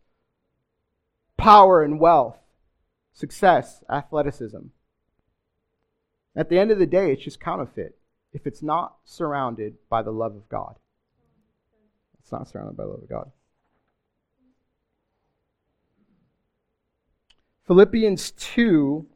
power 1.36 1.82
and 1.82 1.98
wealth, 1.98 2.36
success, 3.14 3.82
athleticism. 3.88 4.58
At 6.36 6.50
the 6.50 6.58
end 6.58 6.70
of 6.70 6.78
the 6.78 6.86
day, 6.86 7.12
it's 7.12 7.24
just 7.24 7.40
counterfeit 7.40 7.96
if 8.32 8.46
it's 8.46 8.62
not 8.62 8.96
surrounded 9.04 9.76
by 9.88 10.02
the 10.02 10.10
love 10.10 10.36
of 10.36 10.48
God. 10.48 10.76
It's 12.20 12.30
not 12.30 12.48
surrounded 12.48 12.76
by 12.76 12.84
the 12.84 12.90
love 12.90 13.02
of 13.02 13.08
God. 13.08 13.30
Philippians 17.66 18.32
2 18.32 19.06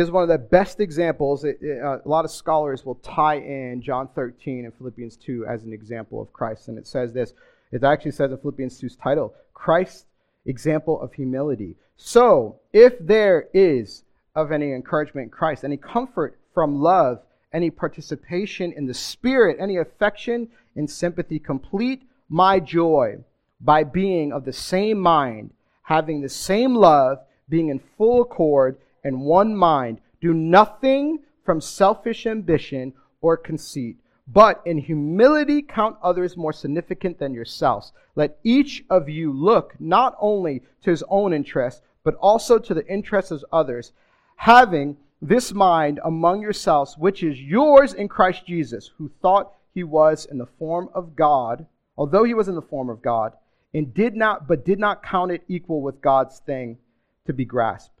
gives 0.00 0.10
one 0.10 0.22
of 0.22 0.30
the 0.30 0.38
best 0.38 0.80
examples. 0.80 1.44
It, 1.44 1.58
it, 1.60 1.82
uh, 1.82 1.98
a 2.02 2.08
lot 2.08 2.24
of 2.24 2.30
scholars 2.30 2.86
will 2.86 2.94
tie 2.94 3.34
in 3.36 3.82
John 3.82 4.08
13 4.14 4.64
and 4.64 4.72
Philippians 4.74 5.16
2 5.16 5.44
as 5.44 5.64
an 5.64 5.74
example 5.74 6.22
of 6.22 6.32
Christ. 6.32 6.68
And 6.68 6.78
it 6.78 6.86
says 6.86 7.12
this 7.12 7.34
it 7.70 7.84
actually 7.84 8.12
says 8.12 8.30
in 8.30 8.38
Philippians 8.38 8.80
2's 8.80 8.96
title 8.96 9.34
Christ's 9.52 10.06
example 10.46 10.98
of 11.02 11.12
humility. 11.12 11.76
So, 11.98 12.60
if 12.72 12.94
there 12.98 13.48
is 13.52 14.04
of 14.34 14.52
any 14.52 14.72
encouragement 14.72 15.26
in 15.26 15.30
Christ, 15.30 15.64
any 15.64 15.76
comfort 15.76 16.38
from 16.54 16.80
love, 16.80 17.20
any 17.52 17.68
participation 17.70 18.72
in 18.72 18.86
the 18.86 18.94
Spirit, 18.94 19.58
any 19.60 19.76
affection 19.76 20.48
and 20.76 20.88
sympathy, 20.88 21.38
complete 21.38 22.08
my 22.30 22.58
joy 22.58 23.18
by 23.60 23.84
being 23.84 24.32
of 24.32 24.46
the 24.46 24.52
same 24.54 24.98
mind, 24.98 25.50
having 25.82 26.22
the 26.22 26.28
same 26.30 26.74
love, 26.74 27.18
being 27.50 27.68
in 27.68 27.82
full 27.98 28.22
accord 28.22 28.78
and 29.04 29.20
one 29.20 29.54
mind. 29.56 30.00
Do 30.20 30.34
nothing 30.34 31.20
from 31.44 31.60
selfish 31.60 32.26
ambition 32.26 32.92
or 33.20 33.36
conceit, 33.36 33.96
but 34.28 34.62
in 34.64 34.78
humility 34.78 35.62
count 35.62 35.96
others 36.02 36.36
more 36.36 36.52
significant 36.52 37.18
than 37.18 37.34
yourselves. 37.34 37.92
Let 38.14 38.38
each 38.44 38.84
of 38.90 39.08
you 39.08 39.32
look 39.32 39.74
not 39.80 40.16
only 40.20 40.62
to 40.82 40.90
his 40.90 41.04
own 41.08 41.32
interest, 41.32 41.82
but 42.04 42.14
also 42.16 42.58
to 42.58 42.74
the 42.74 42.86
interests 42.86 43.30
of 43.30 43.44
others, 43.52 43.92
having 44.36 44.96
this 45.22 45.52
mind 45.52 46.00
among 46.04 46.40
yourselves, 46.40 46.96
which 46.96 47.22
is 47.22 47.40
yours 47.40 47.92
in 47.92 48.08
Christ 48.08 48.46
Jesus, 48.46 48.90
who 48.96 49.10
thought 49.20 49.52
he 49.74 49.84
was 49.84 50.24
in 50.24 50.38
the 50.38 50.46
form 50.46 50.88
of 50.94 51.14
God, 51.14 51.66
although 51.96 52.24
he 52.24 52.34
was 52.34 52.48
in 52.48 52.54
the 52.54 52.62
form 52.62 52.88
of 52.88 53.02
God, 53.02 53.34
and 53.74 53.92
did 53.92 54.16
not, 54.16 54.48
but 54.48 54.64
did 54.64 54.78
not 54.78 55.02
count 55.02 55.30
it 55.30 55.42
equal 55.46 55.82
with 55.82 56.00
God's 56.00 56.38
thing 56.40 56.78
to 57.26 57.32
be 57.32 57.44
grasped, 57.44 57.99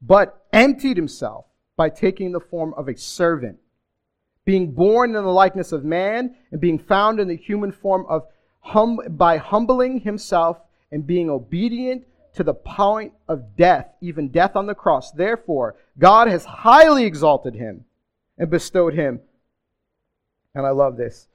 but 0.00 0.46
emptied 0.52 0.96
himself 0.96 1.46
by 1.76 1.88
taking 1.88 2.32
the 2.32 2.40
form 2.40 2.74
of 2.74 2.88
a 2.88 2.96
servant, 2.96 3.58
being 4.44 4.72
born 4.72 5.14
in 5.14 5.22
the 5.22 5.28
likeness 5.28 5.72
of 5.72 5.84
man, 5.84 6.34
and 6.50 6.60
being 6.60 6.78
found 6.78 7.20
in 7.20 7.28
the 7.28 7.36
human 7.36 7.72
form 7.72 8.04
of 8.08 8.26
hum, 8.60 8.98
by 9.10 9.36
humbling 9.36 10.00
himself 10.00 10.58
and 10.90 11.06
being 11.06 11.30
obedient 11.30 12.04
to 12.34 12.44
the 12.44 12.54
point 12.54 13.12
of 13.28 13.56
death, 13.56 13.88
even 14.00 14.28
death 14.28 14.56
on 14.56 14.66
the 14.66 14.74
cross. 14.74 15.10
Therefore, 15.10 15.76
God 15.98 16.28
has 16.28 16.44
highly 16.44 17.04
exalted 17.04 17.54
him 17.54 17.84
and 18.36 18.50
bestowed 18.50 18.94
him. 18.94 19.20
And 20.54 20.66
I 20.66 20.70
love 20.70 20.96
this. 20.96 21.28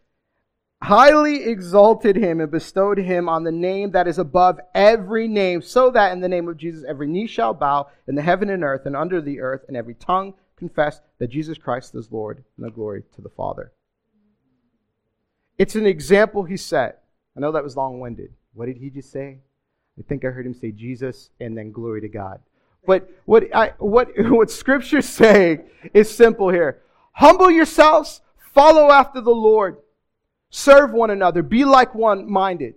Highly 0.84 1.46
exalted 1.46 2.18
him 2.18 2.42
and 2.42 2.52
bestowed 2.52 2.98
him 2.98 3.30
on 3.30 3.46
the 3.46 3.54
name 3.54 3.92
that 3.92 4.06
is 4.06 4.18
above 4.18 4.60
every 4.76 5.30
name, 5.30 5.62
so 5.62 5.90
that 5.92 6.12
in 6.12 6.20
the 6.20 6.28
name 6.28 6.50
of 6.50 6.58
Jesus 6.58 6.84
every 6.86 7.08
knee 7.08 7.26
shall 7.26 7.54
bow 7.54 7.88
in 8.06 8.16
the 8.16 8.22
heaven 8.22 8.50
and 8.50 8.66
earth 8.66 8.86
and 8.86 8.94
under 8.94 9.22
the 9.22 9.40
earth, 9.40 9.62
and 9.70 9.78
every 9.78 9.94
tongue 9.94 10.34
confess 10.58 11.00
that 11.20 11.30
Jesus 11.30 11.58
Christ 11.58 11.96
is 11.96 12.12
Lord, 12.12 12.44
and 12.58 12.66
the 12.66 12.70
glory 12.70 13.04
to 13.16 13.22
the 13.22 13.30
Father. 13.30 13.72
It's 15.58 15.76
an 15.76 15.86
example 15.86 16.44
he 16.44 16.58
set. 16.58 17.04
I 17.38 17.40
know 17.40 17.54
that 17.54 17.64
was 17.64 17.78
long 17.78 18.02
winded. 18.02 18.34
What 18.54 18.66
did 18.66 18.76
he 18.76 18.90
just 18.90 19.10
say? 19.10 19.38
I 19.98 20.02
think 20.02 20.26
I 20.26 20.32
heard 20.32 20.46
him 20.46 20.54
say 20.54 20.72
Jesus 20.72 21.30
and 21.40 21.58
then 21.58 21.72
glory 21.72 22.02
to 22.02 22.10
God. 22.10 22.42
But 22.86 23.10
what 23.24 23.46
I, 23.56 23.72
what 23.78 24.10
what 24.18 24.52
Scripture's 24.52 25.08
saying 25.08 25.64
is 25.94 26.14
simple 26.14 26.50
here. 26.50 26.82
Humble 27.14 27.50
yourselves, 27.50 28.20
follow 28.54 28.92
after 28.92 29.22
the 29.22 29.32
Lord, 29.32 29.78
serve 30.54 30.92
one 30.92 31.10
another, 31.10 31.42
be 31.42 31.66
like 31.66 31.96
one 31.96 32.30
minded. 32.32 32.76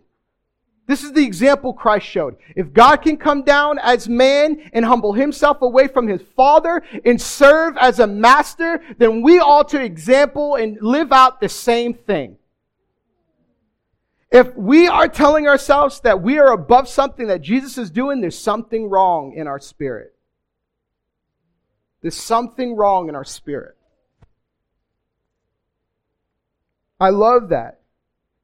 This 0.86 1.02
is 1.02 1.12
the 1.12 1.24
example 1.24 1.74
Christ 1.74 2.06
showed. 2.06 2.36
If 2.54 2.72
God 2.72 2.96
can 2.96 3.16
come 3.16 3.42
down 3.42 3.78
as 3.80 4.08
man 4.08 4.70
and 4.72 4.84
humble 4.84 5.12
himself 5.12 5.60
away 5.60 5.88
from 5.88 6.08
his 6.08 6.22
father 6.34 6.82
and 7.04 7.20
serve 7.20 7.76
as 7.76 7.98
a 7.98 8.06
master, 8.06 8.80
then 8.96 9.20
we 9.20 9.38
ought 9.38 9.68
to 9.70 9.82
example 9.82 10.54
and 10.54 10.78
live 10.80 11.12
out 11.12 11.40
the 11.40 11.48
same 11.48 11.92
thing. 11.92 12.38
If 14.30 14.54
we 14.56 14.88
are 14.88 15.08
telling 15.08 15.46
ourselves 15.46 16.00
that 16.00 16.22
we 16.22 16.38
are 16.38 16.52
above 16.52 16.88
something 16.88 17.26
that 17.26 17.42
Jesus 17.42 17.78
is 17.78 17.90
doing, 17.90 18.20
there's 18.20 18.38
something 18.38 18.88
wrong 18.88 19.34
in 19.34 19.46
our 19.46 19.58
spirit. 19.58 20.14
There's 22.00 22.16
something 22.16 22.74
wrong 22.74 23.08
in 23.08 23.14
our 23.14 23.24
spirit. 23.24 23.76
I 27.00 27.10
love 27.10 27.48
that. 27.50 27.80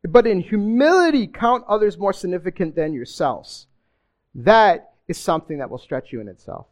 But 0.04 0.26
in 0.26 0.40
humility, 0.40 1.26
count 1.26 1.64
others 1.68 1.96
more 1.96 2.12
significant 2.12 2.74
than 2.74 2.92
yourselves. 2.92 3.66
That 4.34 4.94
is 5.08 5.18
something 5.18 5.58
that 5.58 5.70
will 5.70 5.78
stretch 5.78 6.12
you 6.12 6.20
in 6.20 6.28
itself. 6.28 6.66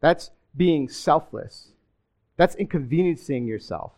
That's 0.00 0.30
being 0.56 0.88
selfless. 0.88 1.68
That's 2.36 2.54
inconveniencing 2.56 3.46
yourself. 3.46 3.92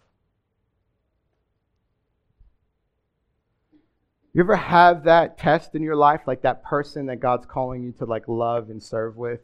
You 4.34 4.42
ever 4.42 4.56
have 4.56 5.04
that 5.04 5.38
test 5.38 5.74
in 5.74 5.82
your 5.82 5.96
life, 5.96 6.22
like 6.26 6.42
that 6.42 6.64
person 6.64 7.06
that 7.06 7.20
God's 7.20 7.46
calling 7.46 7.82
you 7.82 7.92
to 7.98 8.06
like 8.06 8.26
love 8.28 8.70
and 8.70 8.82
serve 8.82 9.16
with, 9.16 9.40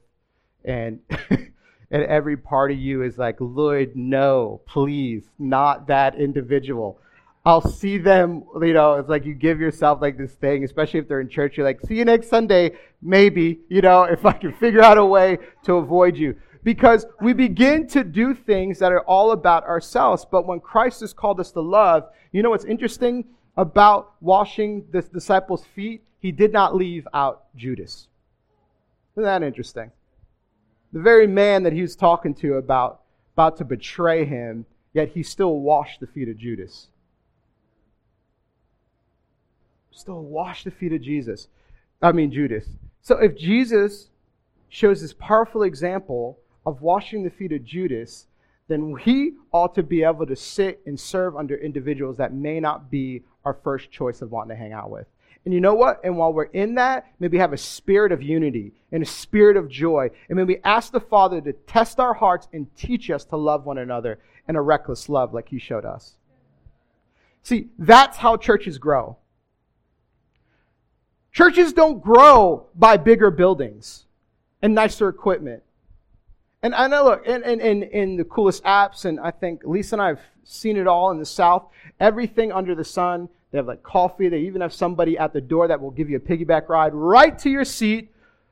and 0.65 1.01
and 1.91 2.03
every 2.05 2.37
part 2.37 2.71
of 2.71 2.79
you 2.79 3.03
is 3.03 3.19
like, 3.19 3.37
Lloyd, 3.41 3.93
no, 3.95 4.61
please, 4.67 5.25
not 5.39 5.87
that 5.87 6.17
individual. 6.17 6.99
I'll 7.45 7.67
see 7.67 7.97
them, 7.99 8.45
you 8.61 8.75
know, 8.75 8.95
it's 8.95 9.09
like 9.09 9.25
you 9.25 9.35
give 9.35 9.61
yourself 9.61 10.03
like 10.03 10.19
this 10.19 10.33
thing, 10.33 10.65
especially 10.65 11.01
if 11.01 11.09
they're 11.09 11.21
in 11.21 11.29
church, 11.29 11.57
you're 11.57 11.65
like, 11.65 11.81
see 11.87 11.97
you 11.97 12.05
next 12.05 12.29
Sunday, 12.29 12.73
maybe, 13.01 13.61
you 13.69 13.81
know, 13.81 14.03
if 14.11 14.27
I 14.27 14.33
can 14.33 14.53
figure 14.55 14.83
out 14.83 14.99
a 14.99 15.05
way 15.05 15.39
to 15.65 15.75
avoid 15.75 16.17
you. 16.17 16.37
Because 16.65 17.07
we 17.23 17.33
begin 17.33 17.87
to 17.89 18.05
do 18.05 18.35
things 18.35 18.79
that 18.81 18.93
are 18.93 19.03
all 19.03 19.31
about 19.31 19.65
ourselves. 19.65 20.27
But 20.31 20.47
when 20.47 20.61
Christ 20.61 21.01
has 21.01 21.15
called 21.15 21.41
us 21.41 21.53
to 21.53 21.61
love, 21.61 22.11
you 22.33 22.43
know 22.43 22.51
what's 22.51 22.65
interesting? 22.65 23.25
about 23.59 24.13
washing 24.21 24.87
the 24.93 25.03
disciples' 25.03 25.65
feet, 25.75 26.03
he 26.21 26.31
did 26.31 26.53
not 26.53 26.77
leave 26.77 27.07
out 27.13 27.45
Judas. 27.57 28.07
Isn't 29.15 29.25
that 29.25 29.43
interesting? 29.43 29.91
The 30.93 31.01
very 31.01 31.27
man 31.27 31.63
that 31.65 31.73
he 31.73 31.83
was 31.83 31.97
talking 31.97 32.35
to 32.37 32.55
about, 32.55 33.03
about 33.35 33.57
to 33.59 33.65
betray 33.65 34.25
him, 34.25 34.67
yet 34.93 35.09
he 35.09 35.23
still 35.23 35.61
washed 35.61 36.01
the 36.01 36.07
feet 36.07 36.29
of 36.29 36.39
Judas. 36.39 36.89
Still 39.91 40.23
washed 40.23 40.65
the 40.65 40.71
feet 40.71 40.93
of 40.93 41.03
Jesus. 41.03 41.49
I 42.01 42.13
mean, 42.13 42.31
Judas. 42.31 42.67
So 43.03 43.19
if 43.19 43.37
Jesus 43.37 44.09
shows 44.69 45.01
this 45.01 45.13
powerful 45.13 45.63
example 45.63 46.39
of 46.65 46.83
washing 46.83 47.25
the 47.25 47.31
feet 47.31 47.53
of 47.53 47.65
Judas, 47.65 48.27
then 48.69 48.91
we 48.91 49.35
ought 49.53 49.75
to 49.75 49.83
be 49.83 50.05
able 50.05 50.27
to 50.27 50.37
sit 50.37 50.81
and 50.87 50.99
serve 50.99 51.37
under 51.37 51.57
individuals 51.57 52.17
that 52.19 52.35
may 52.35 52.61
not 52.61 52.91
be 52.91 53.23
our 53.45 53.55
first 53.65 53.91
choice 53.91 54.23
of 54.23 54.31
wanting 54.31 54.57
to 54.57 54.63
hang 54.63 54.73
out 54.73 54.91
with. 54.91 55.07
And 55.49 55.55
you 55.55 55.63
know 55.63 55.73
what? 55.73 56.03
And 56.05 56.19
while 56.19 56.31
we're 56.31 56.43
in 56.43 56.75
that, 56.75 57.07
maybe 57.19 57.39
have 57.39 57.55
a 57.55 57.57
spirit 57.57 58.13
of 58.13 58.23
unity 58.23 58.75
and 58.93 59.03
a 59.03 59.07
spirit 59.07 59.57
of 59.57 59.71
joy. 59.71 60.11
And 60.29 60.37
maybe 60.37 60.59
ask 60.63 60.93
the 60.93 61.01
Father 61.01 61.41
to 61.41 61.55
test 61.55 61.99
our 61.99 62.13
hearts 62.13 62.49
and 62.53 62.67
teach 62.77 63.09
us 63.09 63.25
to 63.25 63.39
love 63.39 63.65
one 63.65 63.79
another 63.79 64.19
in 64.47 64.57
a 64.57 64.61
reckless 64.61 65.09
love 65.09 65.33
like 65.33 65.49
He 65.49 65.59
showed 65.59 65.87
us. 65.87 66.17
See, 67.43 67.69
that's 67.79 68.19
how 68.19 68.37
churches 68.37 68.77
grow. 68.77 69.17
Churches 71.33 71.73
don't 71.73 72.03
grow 72.03 72.67
by 72.75 72.99
bigger 72.99 73.31
buildings 73.31 74.05
and 74.61 74.75
nicer 74.75 75.09
equipment. 75.09 75.63
And 76.63 76.75
I 76.75 76.89
know, 76.89 77.05
look, 77.05 77.27
in, 77.27 77.43
in, 77.43 77.85
in, 77.85 78.17
the 78.19 78.25
coolest 78.25 78.65
apps, 78.65 79.07
and 79.07 79.19
I 79.19 79.31
think 79.31 79.63
Lisa 79.65 79.95
and 79.95 80.03
I 80.03 80.09
have 80.09 80.21
seen 80.45 80.77
it 80.77 80.87
all 80.87 81.11
in 81.11 81.19
the 81.19 81.25
South, 81.25 81.71
everything 81.99 82.53
under 82.53 82.75
the 82.75 82.85
sun 82.85 83.31
they 83.51 83.59
have 83.59 83.67
like 83.67 83.83
coffee. 83.83 84.29
They 84.29 84.41
even 84.41 84.61
have 84.61 84.73
somebody 84.73 85.17
at 85.17 85.33
the 85.33 85.41
door 85.41 85.69
that 85.69 85.81
will 85.81 85.91
give 85.91 86.11
you 86.11 86.17
a 86.17 86.21
piggyback 86.21 86.69
ride 86.69 86.95
right 86.95 87.39
to 87.39 87.51
your 87.51 87.65
seat. 87.65 88.11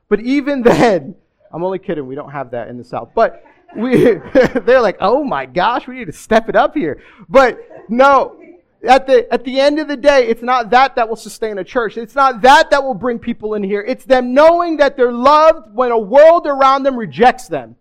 But 0.09 0.21
even 0.21 0.61
then, 0.63 1.15
I'm 1.51 1.63
only 1.63 1.79
kidding. 1.79 2.07
We 2.07 2.15
don't 2.15 2.31
have 2.31 2.51
that 2.51 2.67
in 2.67 2.77
the 2.77 2.83
South. 2.83 3.11
But 3.13 3.43
we, 3.75 4.13
they're 4.65 4.81
like, 4.81 4.97
oh 4.99 5.23
my 5.23 5.45
gosh, 5.45 5.87
we 5.87 5.95
need 5.95 6.05
to 6.05 6.13
step 6.13 6.49
it 6.49 6.55
up 6.55 6.73
here. 6.73 7.01
But 7.29 7.59
no, 7.89 8.41
at 8.87 9.07
the, 9.07 9.31
at 9.31 9.43
the 9.43 9.59
end 9.59 9.79
of 9.79 9.87
the 9.87 9.97
day, 9.97 10.27
it's 10.27 10.41
not 10.41 10.69
that 10.71 10.95
that 10.95 11.07
will 11.07 11.15
sustain 11.15 11.57
a 11.57 11.63
church. 11.63 11.97
It's 11.97 12.15
not 12.15 12.41
that 12.41 12.69
that 12.71 12.83
will 12.83 12.93
bring 12.93 13.19
people 13.19 13.53
in 13.53 13.63
here. 13.63 13.81
It's 13.81 14.05
them 14.05 14.33
knowing 14.33 14.77
that 14.77 14.97
they're 14.97 15.11
loved 15.11 15.73
when 15.73 15.91
a 15.91 15.97
world 15.97 16.47
around 16.47 16.83
them 16.83 16.95
rejects 16.95 17.47
them. 17.47 17.75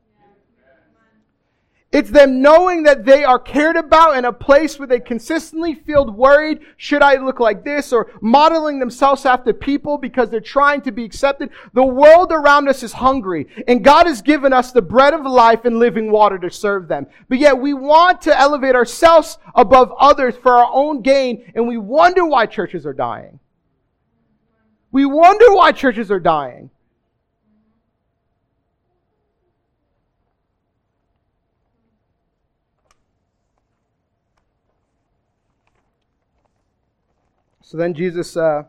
It's 1.96 2.10
them 2.10 2.42
knowing 2.42 2.82
that 2.82 3.06
they 3.06 3.24
are 3.24 3.38
cared 3.38 3.74
about 3.74 4.18
in 4.18 4.26
a 4.26 4.32
place 4.32 4.78
where 4.78 4.86
they 4.86 5.00
consistently 5.00 5.74
feel 5.74 6.12
worried, 6.12 6.60
should 6.76 7.00
I 7.00 7.14
look 7.14 7.40
like 7.40 7.64
this, 7.64 7.90
or 7.90 8.10
modeling 8.20 8.78
themselves 8.78 9.24
after 9.24 9.54
people 9.54 9.96
because 9.96 10.28
they're 10.28 10.40
trying 10.42 10.82
to 10.82 10.92
be 10.92 11.06
accepted. 11.06 11.48
The 11.72 11.86
world 11.86 12.32
around 12.32 12.68
us 12.68 12.82
is 12.82 12.92
hungry, 12.92 13.46
and 13.66 13.82
God 13.82 14.06
has 14.06 14.20
given 14.20 14.52
us 14.52 14.72
the 14.72 14.82
bread 14.82 15.14
of 15.14 15.24
life 15.24 15.64
and 15.64 15.78
living 15.78 16.12
water 16.12 16.38
to 16.40 16.50
serve 16.50 16.86
them. 16.86 17.06
But 17.30 17.38
yet 17.38 17.58
we 17.58 17.72
want 17.72 18.20
to 18.22 18.38
elevate 18.38 18.74
ourselves 18.74 19.38
above 19.54 19.90
others 19.98 20.36
for 20.36 20.52
our 20.52 20.68
own 20.70 21.00
gain, 21.00 21.50
and 21.54 21.66
we 21.66 21.78
wonder 21.78 22.26
why 22.26 22.44
churches 22.44 22.84
are 22.84 22.92
dying. 22.92 23.40
We 24.92 25.06
wonder 25.06 25.54
why 25.54 25.72
churches 25.72 26.10
are 26.10 26.20
dying. 26.20 26.68
So 37.66 37.76
then 37.76 37.94
Jesus, 37.94 38.36
uh, 38.36 38.62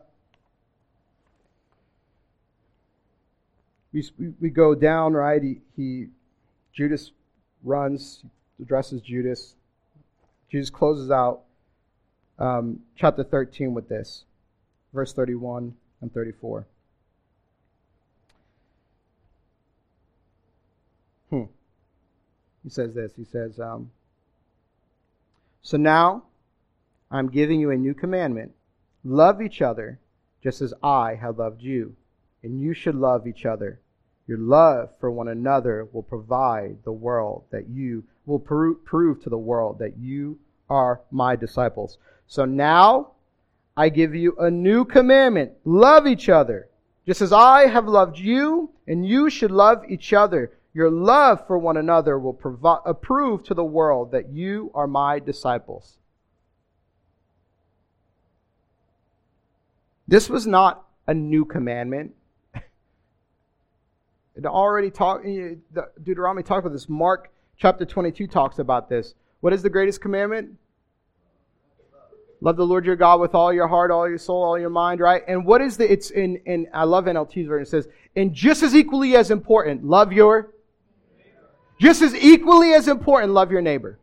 we, 3.93 4.03
we 4.41 4.49
go 4.49 4.73
down, 4.73 5.13
right? 5.13 5.39
He, 5.39 5.61
he, 5.75 6.07
Judas 6.73 7.11
runs, 7.63 8.23
addresses 8.59 9.03
Judas. 9.03 9.53
Jesus 10.49 10.71
closes 10.71 11.11
out 11.11 11.41
um, 12.39 12.79
chapter 12.95 13.23
13 13.23 13.75
with 13.75 13.87
this, 13.87 14.23
verse 14.91 15.13
31 15.13 15.75
and 16.01 16.11
34. 16.11 16.65
Hmm. 21.29 21.43
He 22.63 22.69
says 22.71 22.95
this. 22.95 23.11
He 23.15 23.25
says, 23.25 23.59
um, 23.59 23.91
So 25.61 25.77
now 25.77 26.23
I'm 27.11 27.29
giving 27.29 27.59
you 27.59 27.69
a 27.69 27.77
new 27.77 27.93
commandment 27.93 28.53
love 29.07 29.41
each 29.41 29.61
other 29.61 29.99
just 30.43 30.61
as 30.61 30.73
I 30.83 31.15
have 31.15 31.39
loved 31.39 31.61
you, 31.61 31.95
and 32.43 32.61
you 32.61 32.73
should 32.73 32.95
love 32.95 33.25
each 33.27 33.45
other. 33.45 33.79
Your 34.27 34.37
love 34.37 34.89
for 34.99 35.09
one 35.09 35.29
another 35.29 35.87
will 35.91 36.03
provide 36.03 36.83
the 36.83 36.91
world 36.91 37.45
that 37.51 37.69
you 37.69 38.03
will 38.25 38.39
prove 38.39 39.23
to 39.23 39.29
the 39.29 39.37
world 39.37 39.79
that 39.79 39.97
you 39.97 40.37
are 40.69 41.01
my 41.11 41.35
disciples. 41.35 41.97
So 42.27 42.43
now 42.43 43.11
I 43.77 43.89
give 43.89 44.13
you 44.13 44.35
a 44.37 44.51
new 44.51 44.83
commandment 44.83 45.53
love 45.63 46.05
each 46.07 46.27
other, 46.27 46.67
just 47.05 47.21
as 47.21 47.31
I 47.31 47.67
have 47.67 47.87
loved 47.87 48.17
you, 48.17 48.71
and 48.85 49.07
you 49.07 49.29
should 49.29 49.51
love 49.51 49.83
each 49.87 50.11
other. 50.11 50.51
Your 50.73 50.91
love 50.91 51.47
for 51.47 51.57
one 51.57 51.77
another 51.77 52.19
will 52.19 52.33
provi- 52.33 52.93
prove 53.01 53.43
to 53.43 53.53
the 53.53 53.63
world 53.63 54.11
that 54.11 54.29
you 54.29 54.71
are 54.75 54.87
my 54.87 55.19
disciples. 55.19 55.97
This 60.07 60.29
was 60.29 60.47
not 60.47 60.85
a 61.07 61.13
new 61.13 61.45
commandment. 61.45 62.13
It 64.37 64.45
already 64.45 64.91
talked, 64.91 65.25
eh, 65.25 65.55
Deuteronomy 66.03 66.43
talked 66.43 66.59
about 66.59 66.73
this. 66.73 66.87
Mark 66.87 67.31
chapter 67.57 67.85
22 67.85 68.27
talks 68.27 68.59
about 68.59 68.87
this. 68.87 69.15
What 69.39 69.51
is 69.51 69.63
the 69.63 69.69
greatest 69.69 69.99
commandment? 69.99 70.51
Love 72.39 72.55
the 72.55 72.65
Lord 72.65 72.85
your 72.85 72.95
God 72.95 73.19
with 73.19 73.33
all 73.33 73.51
your 73.51 73.67
heart, 73.67 73.89
all 73.89 74.07
your 74.07 74.19
soul, 74.19 74.43
all 74.43 74.59
your 74.59 74.69
mind, 74.69 74.99
right? 74.99 75.23
And 75.27 75.43
what 75.43 75.59
is 75.59 75.75
the, 75.75 75.91
it's 75.91 76.11
in, 76.11 76.35
in 76.45 76.67
I 76.71 76.83
love 76.83 77.05
NLT's 77.05 77.47
version, 77.47 77.63
it 77.63 77.67
says, 77.67 77.87
and 78.15 78.31
just 78.31 78.61
as 78.61 78.75
equally 78.75 79.15
as 79.15 79.31
important, 79.31 79.83
love 79.83 80.13
your, 80.13 80.53
just 81.81 82.03
as 82.03 82.13
equally 82.13 82.73
as 82.73 82.87
important, 82.87 83.33
love 83.33 83.51
your 83.51 83.61
neighbor. 83.61 83.97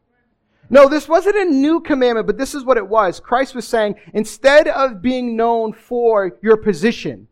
No, 0.71 0.89
this 0.89 1.09
wasn't 1.09 1.37
a 1.37 1.45
new 1.45 1.81
commandment, 1.81 2.27
but 2.27 2.39
this 2.39 2.55
is 2.55 2.65
what 2.65 2.77
it 2.77 2.87
was. 2.87 3.21
Christ 3.21 3.55
was 3.55 3.69
saying, 3.69 3.97
instead 4.13 4.69
of 4.69 5.03
being 5.03 5.37
known 5.37 5.73
for 5.73 6.39
your 6.43 6.57
position, 6.57 7.29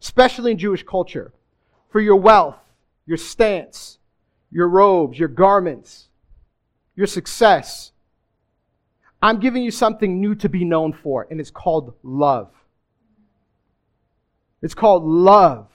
especially 0.00 0.52
in 0.52 0.58
Jewish 0.58 0.82
culture, 0.82 1.32
for 1.90 2.00
your 2.00 2.16
wealth, 2.16 2.56
your 3.06 3.16
stance, 3.16 3.98
your 4.50 4.68
robes, 4.68 5.18
your 5.18 5.28
garments, 5.28 6.08
your 6.94 7.06
success, 7.06 7.90
I'm 9.20 9.38
giving 9.38 9.62
you 9.62 9.70
something 9.70 10.20
new 10.20 10.34
to 10.36 10.48
be 10.48 10.64
known 10.64 10.92
for, 10.92 11.26
and 11.30 11.40
it's 11.40 11.50
called 11.50 11.94
love. 12.02 12.50
It's 14.62 14.74
called 14.74 15.04
love. 15.04 15.68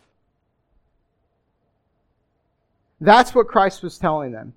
That's 3.00 3.36
what 3.36 3.48
Christ 3.48 3.84
was 3.84 3.98
telling 3.98 4.32
them. 4.32 4.54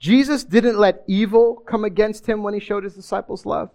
Jesus 0.00 0.44
didn't 0.44 0.78
let 0.78 1.04
evil 1.06 1.56
come 1.56 1.84
against 1.84 2.26
him 2.26 2.42
when 2.42 2.54
he 2.54 2.60
showed 2.60 2.84
his 2.84 2.94
disciples 2.94 3.44
love. 3.44 3.70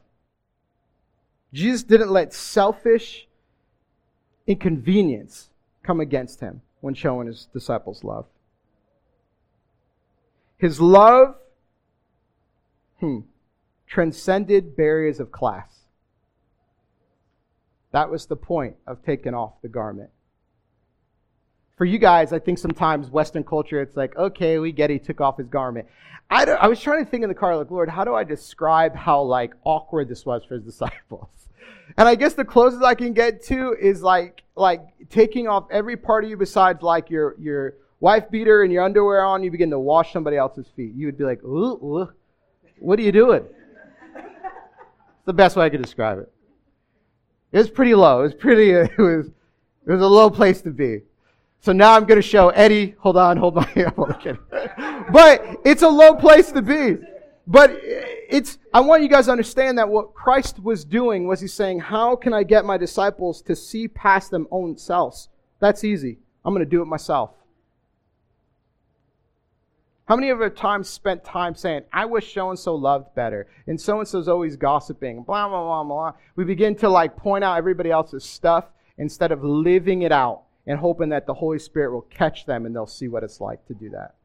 Jesus 1.54 1.84
didn't 1.84 2.10
let 2.10 2.34
selfish 2.34 3.28
inconvenience 4.48 5.50
come 5.84 6.00
against 6.00 6.40
him 6.40 6.62
when 6.82 6.96
showing 6.96 7.28
his 7.28 7.48
disciples 7.54 8.04
love. 8.04 8.26
His 10.58 10.82
love 10.82 11.36
hmm, 13.00 13.20
transcended 13.88 14.76
barriers 14.76 15.20
of 15.20 15.32
class. 15.32 15.82
That 17.92 18.10
was 18.10 18.26
the 18.26 18.36
point 18.36 18.76
of 18.88 19.04
taking 19.06 19.36
off 19.36 19.62
the 19.62 19.70
garment. 19.70 20.10
For 21.76 21.86
you 21.86 21.98
guys, 21.98 22.32
I 22.32 22.40
think 22.40 22.58
sometimes 22.58 23.10
Western 23.10 23.44
culture, 23.44 23.82
it's 23.82 23.98
like, 23.98 24.16
okay, 24.16 24.60
we 24.60 24.72
get 24.72 24.90
he 24.90 25.00
took 25.00 25.20
off 25.20 25.38
his 25.38 25.48
garment. 25.48 25.88
I, 26.30 26.46
I 26.46 26.68
was 26.68 26.80
trying 26.80 27.04
to 27.04 27.10
think 27.10 27.24
in 27.24 27.30
the 27.30 27.36
car, 27.36 27.56
like, 27.58 27.70
Lord, 27.70 27.90
how 27.90 28.04
do 28.04 28.16
I 28.16 28.24
describe 28.24 28.96
how 28.96 29.22
like 29.22 29.54
awkward 29.64 30.08
this 30.08 30.26
was 30.26 30.44
for 30.46 30.56
his 30.56 30.64
disciples? 30.72 31.30
And 31.98 32.08
I 32.08 32.16
guess 32.16 32.34
the 32.34 32.46
closest 32.46 32.84
I 32.84 32.96
can 32.96 33.14
get 33.14 33.44
to 33.46 33.76
is 33.80 34.02
like 34.02 34.44
like 34.56 34.82
taking 35.10 35.48
off 35.48 35.66
every 35.70 35.98
part 35.98 36.24
of 36.24 36.30
you 36.30 36.38
besides 36.38 36.82
like 36.82 37.10
your 37.10 37.36
your 37.40 37.76
wife 38.00 38.30
beater 38.32 38.64
and 38.64 38.72
your 38.72 38.84
underwear 38.84 39.24
on, 39.24 39.44
you 39.44 39.52
begin 39.52 39.70
to 39.70 39.80
wash 39.80 40.14
somebody 40.14 40.38
else's 40.38 40.68
feet. 40.76 40.94
You 40.96 41.08
would 41.08 41.18
be 41.18 41.24
like, 41.24 41.44
ooh, 41.44 41.74
ooh 41.84 42.10
what 42.80 43.00
are 43.00 43.04
you 43.04 43.12
doing? 43.12 43.44
It's 44.16 45.26
the 45.26 45.34
best 45.34 45.56
way 45.56 45.66
I 45.66 45.70
could 45.70 45.82
describe 45.82 46.20
it. 46.20 46.32
It 47.52 47.58
was 47.58 47.70
pretty 47.70 47.96
low. 47.96 48.20
It 48.20 48.24
was 48.24 48.34
pretty, 48.36 48.70
it 48.72 48.98
was, 48.98 49.28
it 49.28 49.92
was 49.92 50.02
a 50.02 50.08
low 50.08 50.30
place 50.30 50.62
to 50.62 50.72
be. 50.72 51.02
So 51.62 51.72
now 51.72 51.96
I'm 51.96 52.06
going 52.06 52.22
to 52.22 52.28
show 52.28 52.50
Eddie. 52.50 52.96
Hold 53.00 53.18
on, 53.18 53.38
hold 53.38 53.56
my. 53.56 53.64
Hand. 53.64 54.38
but 55.12 55.58
it's 55.66 55.82
a 55.82 55.90
low 55.90 56.16
place 56.16 56.52
to 56.52 56.62
be. 56.62 56.98
But 57.48 57.72
it's. 57.82 58.58
I 58.74 58.82
want 58.82 59.04
you 59.04 59.10
guys 59.10 59.26
to 59.26 59.32
understand 59.32 59.78
that 59.78 59.90
what 59.90 60.14
Christ 60.14 60.60
was 60.60 60.86
doing 60.86 61.28
was 61.28 61.42
He's 61.42 61.54
saying, 61.54 61.80
"How 61.80 62.16
can 62.16 62.34
I 62.34 62.44
get 62.44 62.66
my 62.66 62.78
disciples 62.78 63.42
to 63.44 63.56
see 63.56 63.88
past 63.88 64.32
them 64.32 64.48
own 64.52 64.78
selves? 64.78 65.30
That's 65.60 65.84
easy. 65.84 66.20
I'm 66.44 66.54
going 66.54 66.66
to 66.66 66.70
do 66.70 66.82
it 66.82 66.86
myself." 66.86 67.32
How 70.08 70.16
many 70.16 70.30
of 70.30 70.40
our 70.40 70.52
times 70.52 70.88
spent 70.88 71.24
time 71.24 71.56
saying, 71.56 71.82
I 71.92 72.06
wish 72.06 72.32
so 72.32 72.52
and 72.52 72.60
so 72.60 72.76
loved 72.76 73.16
better, 73.16 73.48
and 73.66 73.82
so 73.82 74.00
and 74.00 74.08
so's 74.08 74.28
always 74.28 74.56
gossiping, 74.56 75.24
blah, 75.24 75.50
blah, 75.50 75.64
blah, 75.64 75.84
blah. 75.84 76.14
We 76.36 76.44
begin 76.44 76.76
to 76.76 76.90
like 76.90 77.18
point 77.18 77.44
out 77.44 77.58
everybody 77.58 77.90
else's 77.90 78.24
stuff 78.24 78.66
instead 79.00 79.32
of 79.32 79.44
living 79.44 80.04
it 80.04 80.12
out 80.12 80.44
and 80.68 80.80
hoping 80.80 81.10
that 81.10 81.26
the 81.26 81.34
Holy 81.34 81.60
Spirit 81.60 81.92
will 81.92 82.02
catch 82.02 82.46
them 82.46 82.66
and 82.66 82.76
they'll 82.76 82.88
see 82.88 83.08
what 83.08 83.24
it's 83.24 83.40
like 83.40 83.66
to 83.68 83.74
do 83.74 83.90
that. 83.92 84.16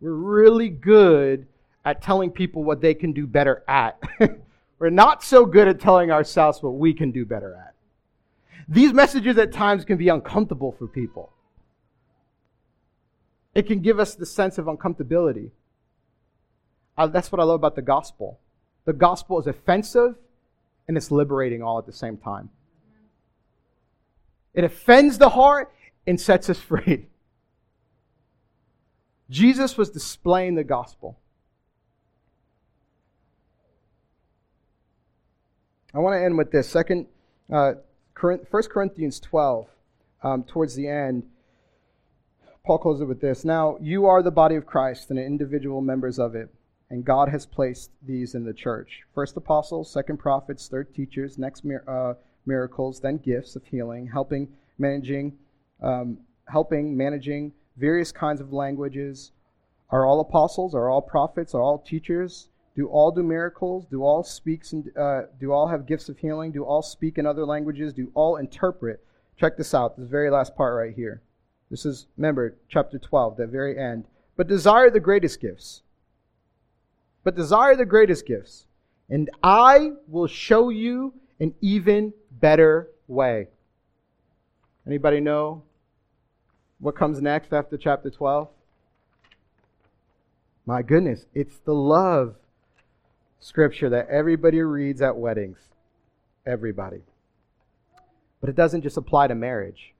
We're 0.00 0.12
really 0.12 0.68
good 0.68 1.46
at 1.84 2.02
telling 2.02 2.30
people 2.30 2.62
what 2.62 2.80
they 2.80 2.94
can 2.94 3.12
do 3.12 3.26
better 3.26 3.64
at. 3.66 4.00
We're 4.78 4.90
not 4.90 5.24
so 5.24 5.46
good 5.46 5.68
at 5.68 5.80
telling 5.80 6.10
ourselves 6.10 6.62
what 6.62 6.74
we 6.74 6.92
can 6.92 7.10
do 7.10 7.24
better 7.24 7.54
at. 7.54 7.74
These 8.68 8.92
messages 8.92 9.38
at 9.38 9.52
times 9.52 9.84
can 9.84 9.96
be 9.96 10.08
uncomfortable 10.08 10.72
for 10.72 10.86
people. 10.86 11.32
It 13.54 13.66
can 13.66 13.80
give 13.80 13.98
us 13.98 14.14
the 14.14 14.26
sense 14.26 14.58
of 14.58 14.66
uncomfortability. 14.66 15.50
That's 16.98 17.32
what 17.32 17.40
I 17.40 17.44
love 17.44 17.60
about 17.60 17.74
the 17.74 17.82
gospel. 17.82 18.38
The 18.84 18.92
gospel 18.92 19.40
is 19.40 19.46
offensive 19.46 20.16
and 20.86 20.96
it's 20.96 21.10
liberating 21.10 21.62
all 21.62 21.78
at 21.78 21.86
the 21.86 21.92
same 21.92 22.16
time. 22.16 22.50
It 24.56 24.64
offends 24.64 25.18
the 25.18 25.28
heart 25.28 25.72
and 26.06 26.20
sets 26.20 26.50
us 26.50 26.58
free. 26.72 27.06
Jesus 29.30 29.76
was 29.76 29.90
displaying 29.90 30.54
the 30.54 30.64
gospel. 30.64 31.18
I 35.94 35.98
want 35.98 36.14
to 36.14 36.24
end 36.24 36.36
with 36.36 36.50
this. 36.50 36.68
Second, 36.68 37.06
uh, 37.52 37.74
1 38.20 38.40
Corinthians 38.48 39.20
12, 39.20 39.66
um, 40.22 40.44
towards 40.44 40.74
the 40.74 40.88
end. 40.88 41.24
Paul 42.64 42.78
closes 42.78 43.02
it 43.02 43.06
with 43.06 43.20
this 43.20 43.44
Now 43.44 43.78
you 43.80 44.06
are 44.06 44.22
the 44.22 44.30
body 44.30 44.56
of 44.56 44.66
Christ 44.66 45.10
and 45.10 45.18
individual 45.18 45.80
members 45.80 46.18
of 46.18 46.34
it, 46.34 46.52
and 46.90 47.04
God 47.04 47.28
has 47.28 47.46
placed 47.46 47.90
these 48.02 48.34
in 48.34 48.44
the 48.44 48.52
church 48.52 49.02
first 49.14 49.36
apostles, 49.36 49.90
second 49.90 50.18
prophets, 50.18 50.68
third 50.68 50.92
teachers, 50.94 51.38
next 51.38 51.64
uh, 51.86 52.14
miracles, 52.46 53.00
then 53.00 53.18
gifts 53.18 53.56
of 53.56 53.64
healing, 53.64 54.06
helping, 54.06 54.48
managing, 54.78 55.36
um, 55.82 56.18
helping, 56.48 56.96
managing 56.96 57.52
various 57.76 58.12
kinds 58.12 58.40
of 58.40 58.52
languages. 58.52 59.32
Are 59.90 60.04
all 60.04 60.20
apostles? 60.20 60.74
Are 60.74 60.88
all 60.88 61.02
prophets? 61.02 61.54
Are 61.54 61.62
all 61.62 61.78
teachers? 61.78 62.48
Do 62.74 62.88
all 62.88 63.10
do 63.10 63.22
miracles? 63.22 63.86
Do 63.86 64.02
all 64.02 64.22
speaks 64.22 64.72
and 64.72 64.90
uh, 64.96 65.22
do 65.40 65.52
all 65.52 65.68
have 65.68 65.86
gifts 65.86 66.08
of 66.08 66.18
healing? 66.18 66.52
Do 66.52 66.64
all 66.64 66.82
speak 66.82 67.18
in 67.18 67.26
other 67.26 67.46
languages? 67.46 67.92
Do 67.92 68.10
all 68.14 68.36
interpret? 68.36 69.02
Check 69.38 69.56
this 69.56 69.74
out. 69.74 69.96
This 69.96 70.08
very 70.08 70.30
last 70.30 70.54
part 70.56 70.74
right 70.74 70.94
here. 70.94 71.22
This 71.70 71.84
is, 71.84 72.06
remember, 72.16 72.56
chapter 72.68 72.98
12, 72.98 73.36
the 73.38 73.46
very 73.46 73.78
end. 73.78 74.04
But 74.36 74.46
desire 74.46 74.90
the 74.90 75.00
greatest 75.00 75.40
gifts. 75.40 75.82
But 77.24 77.34
desire 77.34 77.74
the 77.74 77.86
greatest 77.86 78.26
gifts. 78.26 78.66
And 79.08 79.30
I 79.42 79.92
will 80.06 80.26
show 80.26 80.68
you 80.68 81.14
an 81.40 81.54
even 81.60 82.12
better 82.40 82.88
way. 83.08 83.48
Anybody 84.86 85.20
know 85.20 85.62
what 86.78 86.94
comes 86.94 87.20
next 87.20 87.52
after 87.52 87.76
chapter 87.76 88.10
12? 88.10 88.48
My 90.64 90.82
goodness, 90.82 91.26
it's 91.34 91.58
the 91.58 91.74
love 91.74 92.34
scripture 93.40 93.88
that 93.90 94.08
everybody 94.08 94.60
reads 94.60 95.00
at 95.00 95.16
weddings. 95.16 95.58
Everybody. 96.44 97.02
But 98.40 98.50
it 98.50 98.56
doesn't 98.56 98.82
just 98.82 98.96
apply 98.96 99.28
to 99.28 99.34
marriage. 99.34 99.94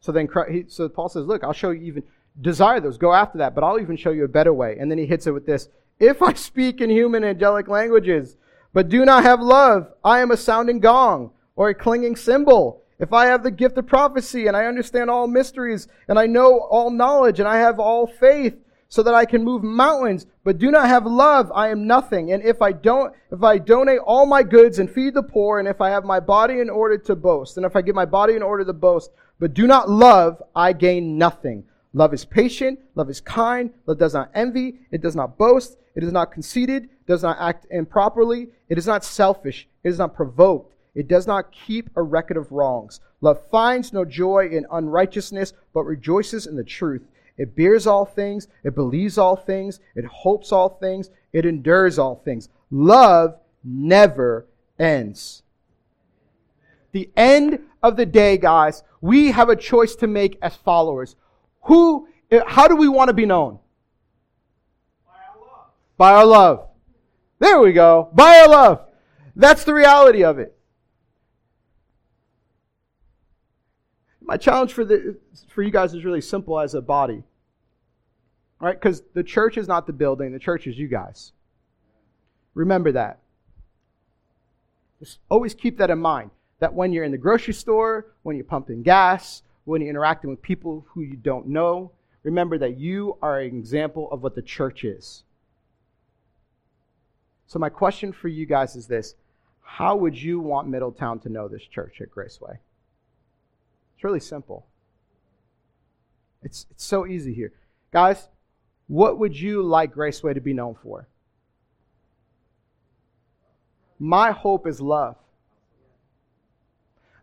So 0.00 0.12
then, 0.12 0.28
so 0.68 0.88
Paul 0.88 1.08
says, 1.08 1.26
"Look, 1.26 1.42
I'll 1.42 1.54
show 1.54 1.70
you 1.70 1.82
even 1.86 2.02
desire 2.38 2.80
those, 2.80 2.98
go 2.98 3.14
after 3.14 3.38
that, 3.38 3.54
but 3.54 3.64
I'll 3.64 3.80
even 3.80 3.96
show 3.96 4.10
you 4.10 4.24
a 4.24 4.28
better 4.28 4.52
way." 4.52 4.76
And 4.78 4.90
then 4.90 4.98
he 4.98 5.06
hits 5.06 5.26
it 5.26 5.32
with 5.32 5.46
this: 5.46 5.70
"If 5.98 6.20
I 6.20 6.34
speak 6.34 6.82
in 6.82 6.90
human 6.90 7.24
angelic 7.24 7.68
languages, 7.68 8.36
but 8.74 8.90
do 8.90 9.04
not 9.04 9.22
have 9.22 9.40
love, 9.40 9.86
I 10.04 10.20
am 10.20 10.32
a 10.32 10.36
sounding 10.36 10.80
gong 10.80 11.30
or 11.56 11.70
a 11.70 11.74
clinging 11.74 12.16
cymbal. 12.16 12.82
If 12.98 13.12
I 13.12 13.26
have 13.26 13.42
the 13.42 13.50
gift 13.50 13.78
of 13.78 13.86
prophecy 13.86 14.46
and 14.46 14.56
I 14.56 14.66
understand 14.66 15.08
all 15.08 15.26
mysteries 15.28 15.88
and 16.08 16.18
I 16.18 16.26
know 16.26 16.58
all 16.58 16.90
knowledge 16.90 17.38
and 17.38 17.48
I 17.48 17.56
have 17.56 17.78
all 17.78 18.06
faith 18.06 18.56
so 18.88 19.02
that 19.04 19.14
I 19.14 19.24
can 19.24 19.44
move 19.44 19.62
mountains, 19.62 20.26
but 20.42 20.58
do 20.58 20.70
not 20.70 20.88
have 20.88 21.06
love, 21.06 21.50
I 21.54 21.68
am 21.68 21.86
nothing. 21.86 22.32
And 22.32 22.42
if 22.44 22.60
I 22.60 22.72
don't, 22.72 23.14
if 23.30 23.42
I 23.42 23.58
donate 23.58 24.00
all 24.00 24.26
my 24.26 24.42
goods 24.42 24.78
and 24.78 24.90
feed 24.90 25.14
the 25.14 25.22
poor, 25.22 25.58
and 25.58 25.66
if 25.66 25.80
I 25.80 25.90
have 25.90 26.04
my 26.04 26.20
body 26.20 26.60
in 26.60 26.68
order 26.68 26.98
to 26.98 27.16
boast, 27.16 27.56
and 27.56 27.64
if 27.64 27.74
I 27.74 27.82
give 27.82 27.94
my 27.94 28.04
body 28.04 28.34
in 28.34 28.42
order 28.42 28.64
to 28.64 28.72
boast, 28.72 29.10
but 29.38 29.54
do 29.54 29.66
not 29.66 29.88
love, 29.88 30.42
I 30.54 30.72
gain 30.72 31.16
nothing. 31.18 31.64
Love 31.94 32.12
is 32.12 32.24
patient, 32.24 32.78
love 32.96 33.08
is 33.08 33.20
kind, 33.20 33.72
love 33.86 33.98
does 33.98 34.14
not 34.14 34.30
envy, 34.34 34.80
it 34.90 35.00
does 35.00 35.14
not 35.14 35.38
boast, 35.38 35.78
it 35.94 36.02
is 36.02 36.12
not 36.12 36.32
conceited, 36.32 36.88
does 37.06 37.22
not 37.22 37.36
act 37.40 37.66
improperly, 37.70 38.48
it 38.68 38.76
is 38.76 38.86
not 38.86 39.04
selfish, 39.04 39.68
it 39.84 39.88
is 39.88 39.98
not 39.98 40.14
provoked, 40.14 40.74
it 40.96 41.06
does 41.06 41.26
not 41.26 41.52
keep 41.52 41.88
a 41.94 42.02
record 42.02 42.36
of 42.36 42.50
wrongs. 42.50 43.00
Love 43.20 43.40
finds 43.48 43.92
no 43.92 44.04
joy 44.04 44.48
in 44.48 44.66
unrighteousness, 44.70 45.52
but 45.72 45.84
rejoices 45.84 46.46
in 46.46 46.56
the 46.56 46.64
truth. 46.64 47.02
It 47.36 47.56
bears 47.56 47.86
all 47.86 48.04
things. 48.04 48.48
It 48.62 48.74
believes 48.74 49.18
all 49.18 49.36
things. 49.36 49.80
It 49.96 50.04
hopes 50.04 50.52
all 50.52 50.68
things. 50.68 51.10
It 51.32 51.46
endures 51.46 51.98
all 51.98 52.16
things. 52.24 52.48
Love 52.70 53.36
never 53.64 54.46
ends. 54.78 55.42
The 56.92 57.10
end 57.16 57.58
of 57.82 57.96
the 57.96 58.06
day, 58.06 58.38
guys, 58.38 58.84
we 59.00 59.32
have 59.32 59.48
a 59.48 59.56
choice 59.56 59.96
to 59.96 60.06
make 60.06 60.38
as 60.40 60.54
followers. 60.54 61.16
Who, 61.64 62.08
eh, 62.30 62.40
how 62.46 62.68
do 62.68 62.76
we 62.76 62.88
want 62.88 63.08
to 63.08 63.14
be 63.14 63.26
known? 63.26 63.58
By 65.06 65.12
our 65.12 65.40
love. 65.40 65.66
By 65.96 66.12
our 66.12 66.26
love. 66.26 66.68
There 67.38 67.60
we 67.60 67.72
go. 67.72 68.10
By 68.12 68.38
our 68.40 68.48
love. 68.48 68.86
That's 69.36 69.64
the 69.64 69.74
reality 69.74 70.24
of 70.24 70.38
it. 70.38 70.56
My 74.20 74.36
challenge 74.36 74.72
for, 74.72 74.84
the, 74.84 75.18
for 75.48 75.62
you 75.62 75.70
guys 75.70 75.92
is 75.92 76.04
really 76.04 76.20
simple 76.20 76.58
as 76.58 76.74
a 76.74 76.80
body. 76.80 77.22
Right? 78.60 78.80
Because 78.80 79.02
the 79.12 79.22
church 79.22 79.58
is 79.58 79.68
not 79.68 79.86
the 79.86 79.92
building, 79.92 80.32
the 80.32 80.38
church 80.38 80.66
is 80.66 80.78
you 80.78 80.88
guys. 80.88 81.32
Remember 82.54 82.92
that. 82.92 83.18
Just 85.00 85.18
always 85.28 85.52
keep 85.52 85.76
that 85.78 85.90
in 85.90 85.98
mind. 85.98 86.30
That 86.60 86.72
when 86.72 86.92
you're 86.92 87.04
in 87.04 87.12
the 87.12 87.18
grocery 87.18 87.52
store, 87.52 88.14
when 88.22 88.36
you're 88.36 88.44
pumping 88.44 88.82
gas, 88.82 89.42
when 89.64 89.80
you're 89.80 89.90
interacting 89.90 90.30
with 90.30 90.42
people 90.42 90.86
who 90.88 91.02
you 91.02 91.16
don't 91.16 91.46
know, 91.46 91.92
remember 92.22 92.58
that 92.58 92.78
you 92.78 93.16
are 93.22 93.40
an 93.40 93.56
example 93.56 94.10
of 94.10 94.22
what 94.22 94.34
the 94.34 94.42
church 94.42 94.84
is. 94.84 95.24
So, 97.46 97.58
my 97.58 97.68
question 97.68 98.12
for 98.12 98.28
you 98.28 98.46
guys 98.46 98.76
is 98.76 98.86
this 98.86 99.14
How 99.62 99.96
would 99.96 100.20
you 100.20 100.40
want 100.40 100.68
Middletown 100.68 101.20
to 101.20 101.28
know 101.28 101.48
this 101.48 101.62
church 101.62 102.00
at 102.00 102.10
Graceway? 102.10 102.58
It's 103.94 104.04
really 104.04 104.20
simple. 104.20 104.66
It's, 106.42 106.66
it's 106.70 106.84
so 106.84 107.06
easy 107.06 107.32
here. 107.32 107.52
Guys, 107.90 108.28
what 108.86 109.18
would 109.18 109.38
you 109.38 109.62
like 109.62 109.94
Graceway 109.94 110.34
to 110.34 110.40
be 110.40 110.52
known 110.52 110.74
for? 110.82 111.08
My 113.98 114.32
hope 114.32 114.66
is 114.66 114.80
love. 114.80 115.16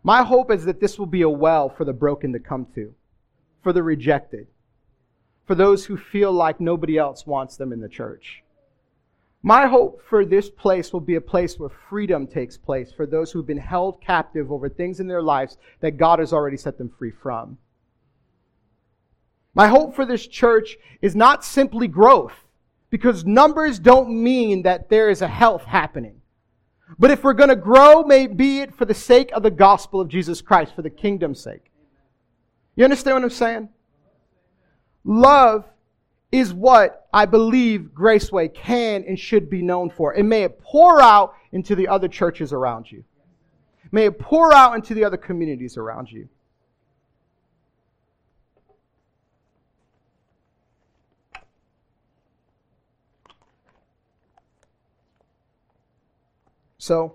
My 0.02 0.22
hope 0.22 0.50
is 0.50 0.64
that 0.64 0.80
this 0.80 0.98
will 0.98 1.06
be 1.06 1.22
a 1.22 1.30
well 1.30 1.68
for 1.68 1.84
the 1.84 1.92
broken 1.92 2.32
to 2.32 2.40
come 2.40 2.66
to, 2.74 2.94
for 3.62 3.72
the 3.72 3.82
rejected, 3.82 4.48
for 5.46 5.54
those 5.54 5.84
who 5.84 5.96
feel 5.96 6.32
like 6.32 6.60
nobody 6.60 6.98
else 6.98 7.26
wants 7.26 7.56
them 7.56 7.72
in 7.72 7.80
the 7.80 7.88
church. 7.88 8.42
My 9.44 9.66
hope 9.66 10.02
for 10.08 10.24
this 10.24 10.48
place 10.48 10.92
will 10.92 11.00
be 11.00 11.16
a 11.16 11.20
place 11.20 11.58
where 11.58 11.70
freedom 11.90 12.26
takes 12.26 12.56
place 12.56 12.92
for 12.92 13.06
those 13.06 13.32
who've 13.32 13.46
been 13.46 13.58
held 13.58 14.00
captive 14.00 14.52
over 14.52 14.68
things 14.68 15.00
in 15.00 15.08
their 15.08 15.22
lives 15.22 15.58
that 15.80 15.96
God 15.96 16.20
has 16.20 16.32
already 16.32 16.56
set 16.56 16.78
them 16.78 16.92
free 16.96 17.10
from. 17.10 17.58
My 19.54 19.66
hope 19.68 19.94
for 19.94 20.06
this 20.06 20.26
church 20.26 20.78
is 21.02 21.14
not 21.14 21.44
simply 21.44 21.86
growth, 21.86 22.32
because 22.90 23.24
numbers 23.24 23.78
don't 23.78 24.10
mean 24.10 24.62
that 24.62 24.88
there 24.88 25.10
is 25.10 25.22
a 25.22 25.28
health 25.28 25.64
happening. 25.64 26.21
But 26.98 27.10
if 27.10 27.24
we're 27.24 27.32
going 27.32 27.48
to 27.48 27.56
grow, 27.56 28.02
may 28.04 28.26
be 28.26 28.60
it 28.60 28.74
for 28.74 28.84
the 28.84 28.94
sake 28.94 29.30
of 29.32 29.42
the 29.42 29.50
gospel 29.50 30.00
of 30.00 30.08
Jesus 30.08 30.40
Christ, 30.40 30.74
for 30.74 30.82
the 30.82 30.90
kingdom's 30.90 31.40
sake. 31.40 31.70
You 32.76 32.84
understand 32.84 33.16
what 33.16 33.24
I'm 33.24 33.30
saying? 33.30 33.68
Love 35.04 35.64
is 36.30 36.54
what 36.54 37.08
I 37.12 37.26
believe 37.26 37.90
Graceway 37.94 38.54
can 38.54 39.04
and 39.06 39.18
should 39.18 39.50
be 39.50 39.62
known 39.62 39.90
for. 39.90 40.12
And 40.12 40.28
may 40.28 40.44
it 40.44 40.60
pour 40.60 41.00
out 41.00 41.34
into 41.52 41.74
the 41.74 41.88
other 41.88 42.08
churches 42.08 42.52
around 42.52 42.90
you. 42.90 43.04
May 43.90 44.06
it 44.06 44.18
pour 44.18 44.54
out 44.54 44.74
into 44.74 44.94
the 44.94 45.04
other 45.04 45.18
communities 45.18 45.76
around 45.76 46.10
you. 46.10 46.28
So, 56.82 57.14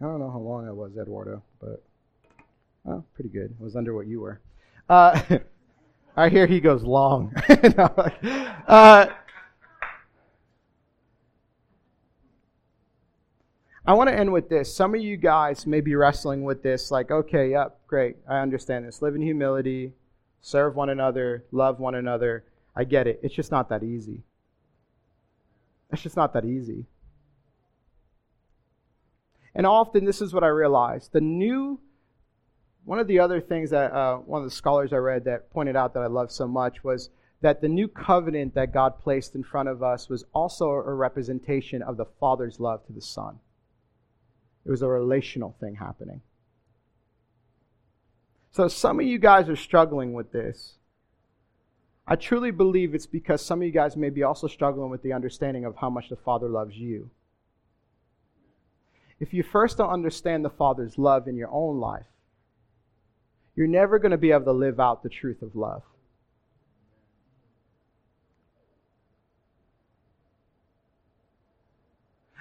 I 0.00 0.04
don't 0.04 0.20
know 0.20 0.30
how 0.30 0.38
long 0.38 0.66
I 0.66 0.70
was, 0.70 0.96
Eduardo, 0.96 1.42
but 1.60 1.82
oh, 2.86 3.04
pretty 3.12 3.28
good. 3.28 3.50
It 3.50 3.62
was 3.62 3.76
under 3.76 3.94
what 3.94 4.06
you 4.06 4.22
were. 4.22 4.40
Uh, 4.88 5.20
I 6.16 6.30
hear 6.30 6.46
he 6.46 6.60
goes 6.60 6.82
long. 6.84 7.34
uh, 8.66 9.06
I 13.84 13.92
want 13.92 14.08
to 14.08 14.18
end 14.18 14.32
with 14.32 14.48
this. 14.48 14.74
Some 14.74 14.94
of 14.94 15.02
you 15.02 15.18
guys 15.18 15.66
may 15.66 15.82
be 15.82 15.94
wrestling 15.94 16.42
with 16.42 16.62
this, 16.62 16.90
like, 16.90 17.10
okay, 17.10 17.50
yep, 17.50 17.80
great, 17.86 18.16
I 18.26 18.38
understand 18.38 18.86
this. 18.86 19.02
Live 19.02 19.14
in 19.14 19.20
humility, 19.20 19.92
serve 20.40 20.74
one 20.74 20.88
another, 20.88 21.44
love 21.52 21.80
one 21.80 21.96
another. 21.96 22.44
I 22.74 22.84
get 22.84 23.06
it. 23.06 23.20
It's 23.22 23.34
just 23.34 23.50
not 23.50 23.68
that 23.68 23.82
easy. 23.82 24.22
It's 25.90 26.02
just 26.02 26.16
not 26.16 26.32
that 26.34 26.44
easy. 26.44 26.86
And 29.54 29.66
often, 29.66 30.04
this 30.04 30.20
is 30.20 30.32
what 30.32 30.44
I 30.44 30.48
realize 30.48 31.08
the 31.08 31.20
new, 31.20 31.80
one 32.84 32.98
of 32.98 33.06
the 33.06 33.18
other 33.18 33.40
things 33.40 33.70
that 33.70 33.92
uh, 33.92 34.16
one 34.18 34.42
of 34.42 34.44
the 34.44 34.54
scholars 34.54 34.92
I 34.92 34.96
read 34.96 35.24
that 35.24 35.50
pointed 35.50 35.76
out 35.76 35.94
that 35.94 36.02
I 36.02 36.06
love 36.06 36.30
so 36.30 36.46
much 36.46 36.84
was 36.84 37.10
that 37.40 37.60
the 37.60 37.68
new 37.68 37.88
covenant 37.88 38.54
that 38.54 38.72
God 38.72 38.98
placed 38.98 39.34
in 39.34 39.42
front 39.42 39.68
of 39.68 39.82
us 39.82 40.08
was 40.08 40.24
also 40.32 40.70
a 40.70 40.94
representation 40.94 41.82
of 41.82 41.96
the 41.96 42.04
Father's 42.04 42.60
love 42.60 42.84
to 42.86 42.92
the 42.92 43.00
Son. 43.00 43.38
It 44.66 44.70
was 44.70 44.82
a 44.82 44.88
relational 44.88 45.56
thing 45.60 45.76
happening. 45.76 46.20
So, 48.50 48.68
some 48.68 48.98
of 49.00 49.06
you 49.06 49.18
guys 49.18 49.48
are 49.48 49.56
struggling 49.56 50.12
with 50.12 50.32
this. 50.32 50.77
I 52.10 52.16
truly 52.16 52.50
believe 52.50 52.94
it's 52.94 53.06
because 53.06 53.44
some 53.44 53.60
of 53.60 53.66
you 53.66 53.72
guys 53.72 53.94
may 53.94 54.08
be 54.08 54.22
also 54.22 54.46
struggling 54.46 54.88
with 54.88 55.02
the 55.02 55.12
understanding 55.12 55.66
of 55.66 55.76
how 55.76 55.90
much 55.90 56.08
the 56.08 56.16
Father 56.16 56.48
loves 56.48 56.74
you. 56.74 57.10
If 59.20 59.34
you 59.34 59.42
first 59.42 59.76
don't 59.76 59.90
understand 59.90 60.42
the 60.42 60.50
Father's 60.50 60.96
love 60.96 61.28
in 61.28 61.36
your 61.36 61.50
own 61.52 61.78
life, 61.78 62.06
you're 63.54 63.66
never 63.66 63.98
going 63.98 64.12
to 64.12 64.16
be 64.16 64.32
able 64.32 64.46
to 64.46 64.52
live 64.52 64.80
out 64.80 65.02
the 65.02 65.10
truth 65.10 65.42
of 65.42 65.54
love. 65.54 65.82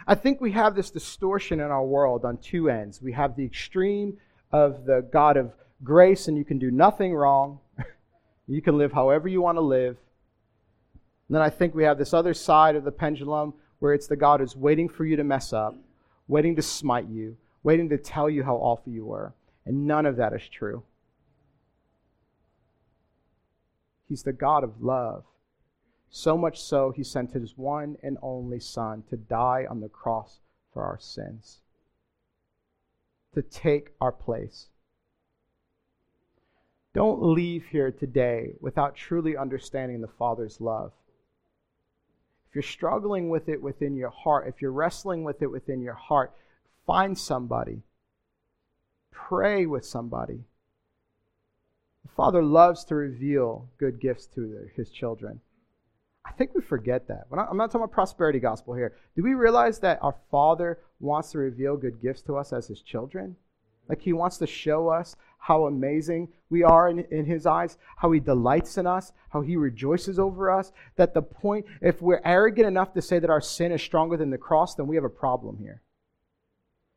I 0.07 0.15
think 0.15 0.39
we 0.39 0.53
have 0.53 0.75
this 0.75 0.89
distortion 0.89 1.59
in 1.59 1.65
our 1.65 1.83
world 1.83 2.23
on 2.23 2.37
two 2.37 2.69
ends. 2.69 3.01
We 3.01 3.11
have 3.11 3.35
the 3.35 3.43
extreme 3.43 4.17
of 4.53 4.85
the 4.85 5.05
God 5.11 5.35
of 5.35 5.51
grace, 5.83 6.29
and 6.29 6.37
you 6.37 6.45
can 6.45 6.57
do 6.57 6.71
nothing 6.71 7.13
wrong. 7.13 7.59
You 8.47 8.61
can 8.61 8.77
live 8.77 8.93
however 8.93 9.27
you 9.27 9.41
want 9.41 9.57
to 9.57 9.61
live. 9.61 9.97
And 11.27 11.35
then 11.35 11.41
I 11.41 11.49
think 11.49 11.75
we 11.75 11.83
have 11.83 11.97
this 11.97 12.13
other 12.13 12.33
side 12.33 12.75
of 12.75 12.85
the 12.85 12.91
pendulum 12.91 13.53
where 13.79 13.93
it's 13.93 14.07
the 14.07 14.15
God 14.15 14.39
who's 14.39 14.55
waiting 14.55 14.87
for 14.87 15.05
you 15.05 15.17
to 15.17 15.23
mess 15.23 15.51
up, 15.51 15.75
waiting 16.27 16.55
to 16.55 16.61
smite 16.61 17.07
you, 17.07 17.37
waiting 17.63 17.89
to 17.89 17.97
tell 17.97 18.29
you 18.29 18.43
how 18.43 18.55
awful 18.55 18.93
you 18.93 19.05
were. 19.05 19.33
And 19.65 19.85
none 19.85 20.05
of 20.05 20.15
that 20.15 20.33
is 20.33 20.47
true. 20.47 20.83
He's 24.07 24.23
the 24.23 24.31
God 24.31 24.63
of 24.63 24.81
love. 24.81 25.25
So 26.09 26.37
much 26.37 26.61
so, 26.61 26.91
he 26.95 27.03
sent 27.03 27.33
his 27.33 27.57
one 27.57 27.97
and 28.01 28.17
only 28.21 28.61
Son 28.61 29.03
to 29.09 29.17
die 29.17 29.65
on 29.69 29.81
the 29.81 29.89
cross 29.89 30.39
for 30.71 30.83
our 30.83 30.97
sins, 30.97 31.59
to 33.33 33.41
take 33.41 33.91
our 33.99 34.13
place 34.13 34.67
don't 36.97 37.21
leave 37.21 37.63
here 37.67 37.91
today 37.91 38.53
without 38.59 38.95
truly 38.95 39.37
understanding 39.37 40.01
the 40.01 40.07
Father's 40.07 40.59
love. 40.59 40.91
If 42.49 42.55
you're 42.55 42.63
struggling 42.63 43.29
with 43.29 43.49
it 43.49 43.61
within 43.61 43.95
your 43.95 44.09
heart, 44.09 44.47
if 44.47 44.63
you're 44.63 44.71
wrestling 44.71 45.23
with 45.23 45.43
it 45.43 45.51
within 45.51 45.79
your 45.79 45.93
heart, 45.93 46.33
find 46.87 47.15
somebody. 47.15 47.83
Pray 49.11 49.67
with 49.67 49.85
somebody. 49.85 50.39
The 52.03 52.11
Father 52.15 52.41
loves 52.41 52.83
to 52.85 52.95
reveal 52.95 53.69
good 53.77 53.99
gifts 53.99 54.25
to 54.33 54.67
his 54.75 54.89
children. 54.89 55.39
I 56.25 56.31
think 56.31 56.55
we 56.55 56.61
forget 56.61 57.07
that. 57.09 57.27
I'm 57.31 57.57
not 57.57 57.67
talking 57.67 57.83
about 57.83 57.91
prosperity 57.91 58.39
gospel 58.39 58.73
here. 58.73 58.95
Do 59.15 59.21
we 59.21 59.35
realize 59.35 59.77
that 59.81 59.99
our 60.01 60.15
Father 60.31 60.79
wants 60.99 61.29
to 61.33 61.37
reveal 61.37 61.77
good 61.77 62.01
gifts 62.01 62.23
to 62.23 62.37
us 62.37 62.51
as 62.53 62.65
his 62.65 62.81
children? 62.81 63.35
Like 63.87 64.01
he 64.01 64.13
wants 64.13 64.39
to 64.39 64.47
show 64.47 64.89
us 64.89 65.15
how 65.37 65.65
amazing 65.65 66.29
we 66.49 66.63
are 66.63 66.89
in, 66.89 66.99
in 67.11 67.25
his 67.25 67.45
eyes, 67.45 67.77
how 67.97 68.11
he 68.11 68.19
delights 68.19 68.77
in 68.77 68.87
us, 68.87 69.13
how 69.29 69.41
he 69.41 69.55
rejoices 69.55 70.19
over 70.19 70.51
us. 70.51 70.71
That 70.95 71.13
the 71.13 71.21
point, 71.21 71.65
if 71.81 72.01
we're 72.01 72.21
arrogant 72.25 72.67
enough 72.67 72.93
to 72.93 73.01
say 73.01 73.19
that 73.19 73.29
our 73.29 73.41
sin 73.41 73.71
is 73.71 73.81
stronger 73.81 74.17
than 74.17 74.29
the 74.29 74.37
cross, 74.37 74.75
then 74.75 74.87
we 74.87 74.95
have 74.95 75.05
a 75.05 75.09
problem 75.09 75.57
here. 75.57 75.81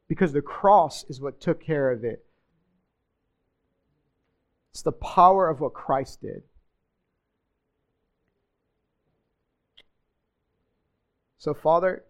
Because 0.08 0.32
the 0.32 0.42
cross 0.42 1.04
is 1.08 1.20
what 1.20 1.40
took 1.40 1.62
care 1.62 1.90
of 1.90 2.04
it. 2.04 2.24
It's 4.72 4.82
the 4.82 4.92
power 4.92 5.48
of 5.48 5.60
what 5.60 5.74
Christ 5.74 6.20
did. 6.20 6.42
So, 11.38 11.54
Father, 11.54 12.04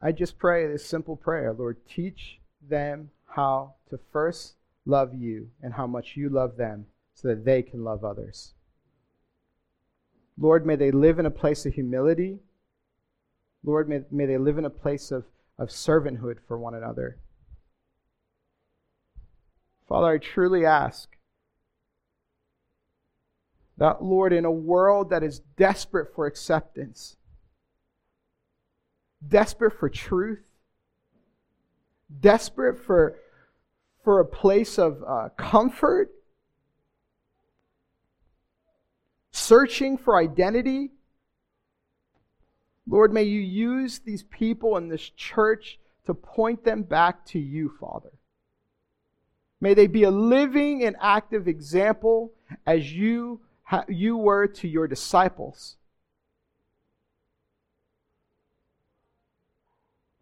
I 0.00 0.12
just 0.12 0.38
pray 0.38 0.66
this 0.66 0.86
simple 0.86 1.16
prayer 1.16 1.52
Lord, 1.52 1.78
teach 1.88 2.40
them 2.62 3.10
how 3.36 3.74
to 3.90 3.98
first 4.12 4.54
love 4.86 5.14
you 5.14 5.50
and 5.62 5.74
how 5.74 5.86
much 5.86 6.16
you 6.16 6.30
love 6.30 6.56
them 6.56 6.86
so 7.12 7.28
that 7.28 7.44
they 7.44 7.60
can 7.62 7.84
love 7.84 8.02
others. 8.02 8.54
Lord, 10.38 10.66
may 10.66 10.74
they 10.74 10.90
live 10.90 11.18
in 11.18 11.26
a 11.26 11.30
place 11.30 11.66
of 11.66 11.74
humility. 11.74 12.38
Lord, 13.62 13.90
may, 13.90 14.00
may 14.10 14.24
they 14.24 14.38
live 14.38 14.56
in 14.56 14.64
a 14.64 14.70
place 14.70 15.10
of, 15.10 15.24
of 15.58 15.68
servanthood 15.68 16.38
for 16.48 16.58
one 16.58 16.74
another. 16.74 17.18
Father, 19.86 20.08
I 20.08 20.18
truly 20.18 20.64
ask 20.64 21.10
that, 23.76 24.02
Lord, 24.02 24.32
in 24.32 24.46
a 24.46 24.50
world 24.50 25.10
that 25.10 25.22
is 25.22 25.40
desperate 25.58 26.14
for 26.14 26.26
acceptance, 26.26 27.16
desperate 29.26 29.78
for 29.78 29.90
truth, 29.90 30.40
desperate 32.20 32.78
for, 32.78 33.18
for 34.06 34.20
a 34.20 34.24
place 34.24 34.78
of 34.78 35.02
uh, 35.04 35.30
comfort, 35.36 36.12
searching 39.32 39.98
for 39.98 40.16
identity. 40.16 40.92
Lord, 42.86 43.12
may 43.12 43.24
you 43.24 43.40
use 43.40 43.98
these 43.98 44.22
people 44.22 44.76
in 44.76 44.86
this 44.86 45.10
church 45.10 45.80
to 46.04 46.14
point 46.14 46.62
them 46.62 46.84
back 46.84 47.26
to 47.26 47.40
you, 47.40 47.72
Father. 47.80 48.12
May 49.60 49.74
they 49.74 49.88
be 49.88 50.04
a 50.04 50.10
living 50.12 50.84
and 50.84 50.94
active 51.00 51.48
example 51.48 52.32
as 52.64 52.92
you, 52.92 53.40
you 53.88 54.16
were 54.16 54.46
to 54.46 54.68
your 54.68 54.86
disciples. 54.86 55.78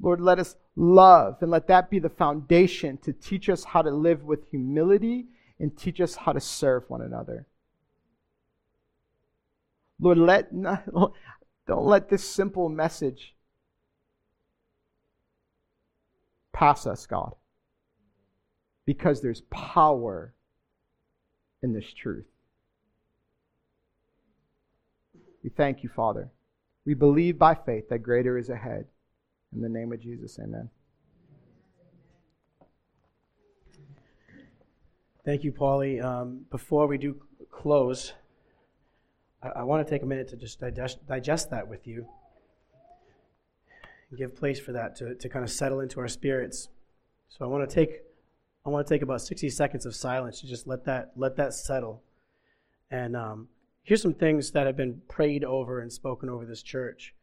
Lord, 0.05 0.21
let 0.21 0.38
us 0.38 0.57
love 0.77 1.38
and 1.40 1.51
let 1.51 1.67
that 1.69 1.88
be 1.88 1.99
the 1.99 2.11
foundation 2.11 2.99
to 2.99 3.12
teach 3.14 3.49
us 3.49 3.64
how 3.64 3.81
to 3.81 3.90
live 3.90 4.23
with 4.23 4.51
humility 4.51 5.25
and 5.59 5.75
teach 5.75 5.99
us 5.99 6.14
how 6.14 6.33
to 6.33 6.40
serve 6.40 6.85
one 6.88 7.01
another. 7.01 7.47
Lord, 9.99 10.19
let 10.19 10.53
not, 10.53 10.85
don't 11.67 11.87
let 11.87 12.11
this 12.11 12.23
simple 12.23 12.69
message 12.69 13.35
pass 16.53 16.87
us, 16.87 17.07
God, 17.07 17.35
because 18.85 19.23
there's 19.23 19.40
power 19.51 20.35
in 21.62 21.73
this 21.73 21.90
truth. 21.95 22.27
We 25.43 25.49
thank 25.49 25.83
you, 25.83 25.88
Father. 25.88 26.29
We 26.85 26.93
believe 26.93 27.38
by 27.38 27.55
faith 27.55 27.88
that 27.88 28.01
greater 28.01 28.37
is 28.37 28.51
ahead. 28.51 28.85
In 29.55 29.61
the 29.61 29.69
name 29.69 29.93
of 29.93 30.01
Jesus, 30.01 30.38
amen. 30.43 30.69
Thank 35.25 35.45
you, 35.45 35.53
Paulie. 35.53 36.05
Um, 36.05 36.45
before 36.51 36.87
we 36.87 36.99
do 36.99 37.17
close, 37.51 38.12
I, 39.43 39.61
I 39.61 39.62
want 39.62 39.87
to 39.87 39.90
take 39.90 40.03
a 40.03 40.07
minute 40.07 40.29
to 40.29 40.37
just 40.37 40.61
digest, 40.61 41.07
digest 41.07 41.51
that 41.51 41.69
with 41.69 41.87
you 41.87 42.07
give 44.14 44.35
place 44.35 44.61
for 44.61 44.73
that 44.73 44.97
to, 44.97 45.14
to 45.14 45.29
kind 45.29 45.45
of 45.45 45.51
settle 45.51 45.81
into 45.81 46.01
our 46.01 46.09
spirits. 46.09 46.69
So 47.29 47.45
I 47.45 47.49
want 47.49 47.69
to 47.69 47.75
take 47.75 48.03
I 48.67 48.71
want 48.71 48.87
to 48.87 48.95
take 48.95 49.03
about 49.03 49.21
60 49.21 49.51
seconds 49.51 49.85
of 49.85 49.95
silence 49.95 50.40
to 50.40 50.47
just 50.47 50.67
let 50.67 50.85
that 50.85 51.12
let 51.17 51.37
that 51.37 51.53
settle. 51.53 52.03
And 52.90 53.17
um, 53.17 53.49
here's 53.83 54.01
some 54.01 54.14
things 54.14 54.53
that 54.53 54.67
have 54.67 54.77
been 54.77 55.03
prayed 55.09 55.45
over 55.45 55.81
and 55.81 55.93
spoken 55.93 56.29
over 56.29 56.47
this 56.47 56.62
church. 56.62 57.14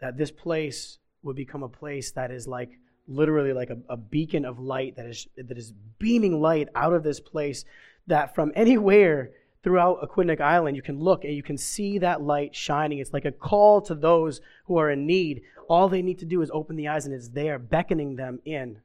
That 0.00 0.16
this 0.16 0.30
place 0.30 0.98
would 1.24 1.36
become 1.36 1.62
a 1.62 1.68
place 1.68 2.12
that 2.12 2.30
is 2.30 2.46
like 2.46 2.78
literally 3.06 3.52
like 3.52 3.70
a, 3.70 3.78
a 3.88 3.96
beacon 3.96 4.44
of 4.44 4.58
light 4.58 4.96
that 4.96 5.06
is 5.06 5.26
that 5.36 5.58
is 5.58 5.72
beaming 5.98 6.40
light 6.40 6.68
out 6.74 6.92
of 6.92 7.02
this 7.02 7.20
place 7.20 7.64
that 8.06 8.34
from 8.34 8.52
anywhere 8.54 9.30
throughout 9.64 10.02
Aquidneck 10.02 10.42
Island, 10.42 10.76
you 10.76 10.82
can 10.82 11.00
look 11.00 11.24
and 11.24 11.34
you 11.34 11.42
can 11.42 11.56
see 11.56 11.98
that 11.98 12.22
light 12.22 12.54
shining. 12.54 12.98
It's 12.98 13.14
like 13.14 13.24
a 13.24 13.32
call 13.32 13.80
to 13.82 13.94
those 13.94 14.42
who 14.66 14.76
are 14.76 14.90
in 14.90 15.06
need. 15.06 15.42
All 15.68 15.88
they 15.88 16.02
need 16.02 16.18
to 16.18 16.26
do 16.26 16.42
is 16.42 16.50
open 16.52 16.76
the 16.76 16.86
eyes 16.86 17.06
and 17.06 17.14
it's 17.14 17.30
there, 17.30 17.58
beckoning 17.58 18.16
them 18.16 18.40
in. 18.44 18.82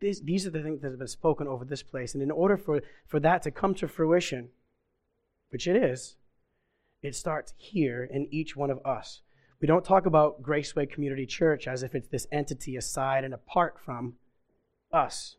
These, 0.00 0.22
these 0.22 0.46
are 0.46 0.50
the 0.50 0.62
things 0.62 0.80
that 0.80 0.88
have 0.88 0.98
been 0.98 1.08
spoken 1.08 1.46
over 1.46 1.64
this 1.64 1.82
place. 1.82 2.14
And 2.14 2.22
in 2.22 2.30
order 2.30 2.56
for, 2.56 2.82
for 3.06 3.20
that 3.20 3.42
to 3.42 3.50
come 3.50 3.74
to 3.74 3.86
fruition, 3.86 4.48
which 5.50 5.68
it 5.68 5.76
is, 5.76 6.16
it 7.02 7.14
starts 7.14 7.52
here 7.58 8.02
in 8.02 8.26
each 8.30 8.56
one 8.56 8.70
of 8.70 8.84
us. 8.84 9.20
We 9.60 9.66
don't 9.66 9.84
talk 9.84 10.04
about 10.04 10.42
Graceway 10.42 10.90
Community 10.90 11.24
Church 11.24 11.66
as 11.66 11.82
if 11.82 11.94
it's 11.94 12.08
this 12.08 12.26
entity 12.30 12.76
aside 12.76 13.24
and 13.24 13.32
apart 13.32 13.76
from 13.82 14.14
us, 14.92 15.36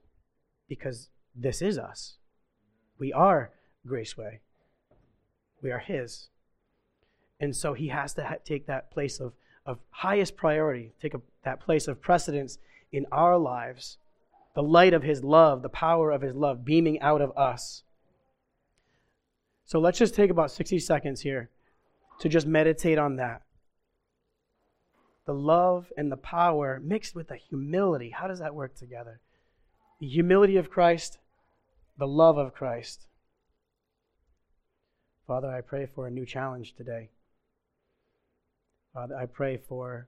because 0.68 1.10
this 1.36 1.62
is 1.62 1.78
us. 1.78 2.16
We 2.98 3.14
are 3.14 3.52
Graceway, 3.88 4.40
we 5.62 5.72
are 5.72 5.80
His. 5.80 6.30
And 7.40 7.56
so 7.56 7.74
He 7.76 7.90
has 7.90 8.14
to 8.16 8.24
ha- 8.24 8.36
take 8.44 8.66
that 8.66 8.90
place 8.90 9.20
of, 9.20 9.34
of 9.68 9.78
highest 9.92 10.36
priority, 10.36 10.94
take 11.00 11.14
a, 11.14 11.22
that 11.46 11.60
place 11.60 11.88
of 11.88 12.02
precedence 12.02 12.58
in 12.92 13.06
our 13.12 13.38
lives, 13.38 13.98
the 14.56 14.64
light 14.64 14.96
of 14.96 15.04
His 15.04 15.24
love, 15.24 15.62
the 15.62 15.70
power 15.70 16.10
of 16.10 16.24
His 16.24 16.34
love 16.34 16.66
beaming 16.66 17.00
out 17.02 17.22
of 17.22 17.38
us. 17.38 17.84
So 19.66 19.80
let's 19.80 20.00
just 20.00 20.16
take 20.16 20.32
about 20.32 20.50
60 20.50 20.80
seconds 20.80 21.22
here 21.22 21.52
to 22.20 22.30
just 22.30 22.48
meditate 22.48 22.98
on 22.98 23.18
that 23.18 23.44
the 25.28 25.34
love 25.34 25.92
and 25.98 26.10
the 26.10 26.18
power 26.18 26.82
mixed 26.84 27.14
with 27.14 27.28
the 27.28 27.36
humility. 27.36 28.10
How 28.10 28.28
does 28.28 28.40
that 28.40 28.56
work 28.56 28.76
together? 28.76 29.20
The 30.00 30.08
humility 30.08 30.56
of 30.56 30.70
Christ, 30.70 31.20
the 32.00 32.08
love 32.08 32.38
of 32.38 32.54
Christ. 32.54 33.08
Father, 35.28 35.50
I 35.50 35.60
pray 35.60 35.86
for 35.86 36.08
a 36.08 36.12
new 36.12 36.26
challenge 36.26 36.76
today. 36.76 37.10
Father, 38.94 39.18
I 39.18 39.26
pray 39.26 39.58
for 39.58 40.08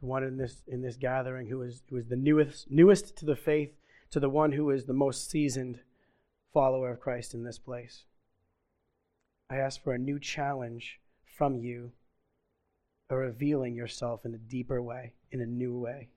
the 0.00 0.06
one 0.06 0.24
in 0.24 0.36
this 0.36 0.62
in 0.66 0.82
this 0.82 0.96
gathering 0.96 1.46
who 1.46 1.62
is 1.62 1.82
who 1.88 1.98
is 1.98 2.08
the 2.08 2.16
newest 2.16 2.68
newest 2.68 3.16
to 3.18 3.24
the 3.24 3.36
faith, 3.36 3.70
to 4.10 4.18
the 4.18 4.28
one 4.28 4.52
who 4.52 4.70
is 4.70 4.86
the 4.86 4.92
most 4.92 5.30
seasoned 5.30 5.78
follower 6.52 6.90
of 6.90 7.00
Christ 7.00 7.32
in 7.32 7.44
this 7.44 7.58
place. 7.58 8.04
I 9.48 9.56
ask 9.58 9.80
for 9.80 9.92
a 9.92 9.98
new 9.98 10.18
challenge 10.18 10.98
from 11.24 11.58
you 11.58 11.92
are 13.10 13.18
revealing 13.18 13.74
yourself 13.74 14.24
in 14.24 14.34
a 14.34 14.38
deeper 14.38 14.82
way, 14.82 15.12
in 15.32 15.40
a 15.40 15.46
new 15.46 15.78
way. 15.78 16.08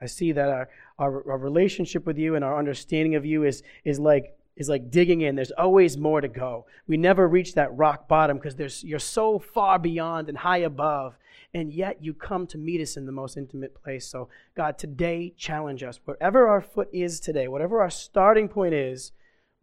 I 0.00 0.06
see 0.06 0.32
that 0.32 0.48
our, 0.48 0.68
our, 0.98 1.30
our, 1.30 1.38
relationship 1.38 2.06
with 2.06 2.18
you 2.18 2.36
and 2.36 2.44
our 2.44 2.56
understanding 2.56 3.16
of 3.16 3.24
you 3.24 3.42
is, 3.42 3.62
is, 3.84 3.98
like, 3.98 4.36
is 4.56 4.68
like 4.68 4.90
digging 4.90 5.22
in. 5.22 5.34
There's 5.34 5.50
always 5.50 5.96
more 5.96 6.20
to 6.20 6.28
go. 6.28 6.66
We 6.86 6.96
never 6.96 7.26
reach 7.26 7.54
that 7.54 7.76
rock 7.76 8.06
bottom 8.06 8.38
because 8.38 8.84
you're 8.84 9.00
so 9.00 9.40
far 9.40 9.78
beyond 9.78 10.28
and 10.28 10.38
high 10.38 10.58
above. 10.58 11.16
And 11.52 11.72
yet 11.72 12.04
you 12.04 12.14
come 12.14 12.46
to 12.48 12.58
meet 12.58 12.80
us 12.80 12.96
in 12.96 13.06
the 13.06 13.12
most 13.12 13.36
intimate 13.36 13.74
place. 13.74 14.06
So, 14.06 14.28
God, 14.54 14.78
today 14.78 15.32
challenge 15.36 15.82
us. 15.82 15.98
Wherever 16.04 16.46
our 16.46 16.60
foot 16.60 16.90
is 16.92 17.18
today, 17.18 17.48
whatever 17.48 17.80
our 17.80 17.90
starting 17.90 18.48
point 18.48 18.74
is, 18.74 19.12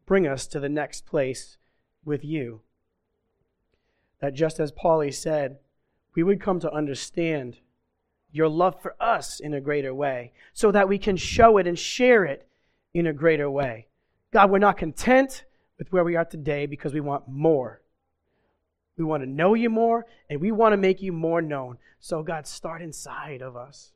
bring 0.06 0.28
us 0.28 0.48
to 0.48 0.60
the 0.60 0.68
next 0.68 1.06
place 1.06 1.58
with 2.04 2.26
you 2.26 2.62
that 4.20 4.34
just 4.34 4.60
as 4.60 4.72
Paulie 4.72 5.14
said, 5.14 5.58
we 6.16 6.24
would 6.24 6.42
come 6.42 6.60
to 6.62 6.72
understand 6.72 7.58
your 8.32 8.50
love 8.50 8.82
for 8.82 8.96
us 9.00 9.40
in 9.40 9.54
a 9.54 9.62
greater 9.62 9.94
way 9.94 10.34
so 10.54 10.72
that 10.72 10.90
we 10.90 10.98
can 10.98 11.18
show 11.18 11.58
it 11.58 11.68
and 11.68 11.78
share 11.78 12.26
it 12.26 12.48
in 12.94 13.08
a 13.08 13.14
greater 13.14 13.50
way. 13.50 13.88
God, 14.32 14.52
we're 14.52 14.60
not 14.60 14.78
content 14.78 15.46
with 15.78 15.92
where 15.92 16.04
we 16.04 16.16
are 16.16 16.26
today 16.26 16.66
because 16.66 16.94
we 16.94 17.02
want 17.02 17.28
more. 17.28 17.82
We 18.98 19.04
want 19.04 19.24
to 19.24 19.30
know 19.30 19.54
you 19.54 19.70
more 19.70 20.06
and 20.30 20.40
we 20.40 20.52
want 20.52 20.74
to 20.74 20.78
make 20.78 21.02
you 21.02 21.12
more 21.12 21.42
known. 21.42 21.78
So, 22.00 22.24
God, 22.24 22.48
start 22.48 22.82
inside 22.82 23.42
of 23.42 23.56
us. 23.56 23.92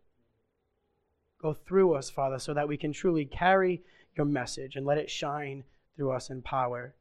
Go 1.41 1.53
through 1.53 1.93
us, 1.93 2.09
Father, 2.09 2.39
so 2.39 2.53
that 2.53 2.67
we 2.67 2.77
can 2.77 2.91
truly 2.91 3.25
carry 3.25 3.81
your 4.15 4.25
message 4.25 4.75
and 4.75 4.85
let 4.85 4.97
it 4.97 5.09
shine 5.09 5.63
through 5.95 6.11
us 6.11 6.29
in 6.29 6.41
power. 6.41 6.93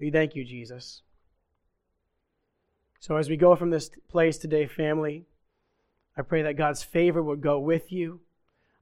We 0.00 0.10
thank 0.10 0.34
you, 0.34 0.44
Jesus. 0.44 1.02
So, 3.04 3.16
as 3.18 3.28
we 3.28 3.36
go 3.36 3.54
from 3.54 3.68
this 3.68 3.90
place 4.08 4.38
today, 4.38 4.66
family, 4.66 5.26
I 6.16 6.22
pray 6.22 6.40
that 6.40 6.56
God's 6.56 6.82
favor 6.82 7.22
would 7.22 7.42
go 7.42 7.58
with 7.58 7.92
you. 7.92 8.20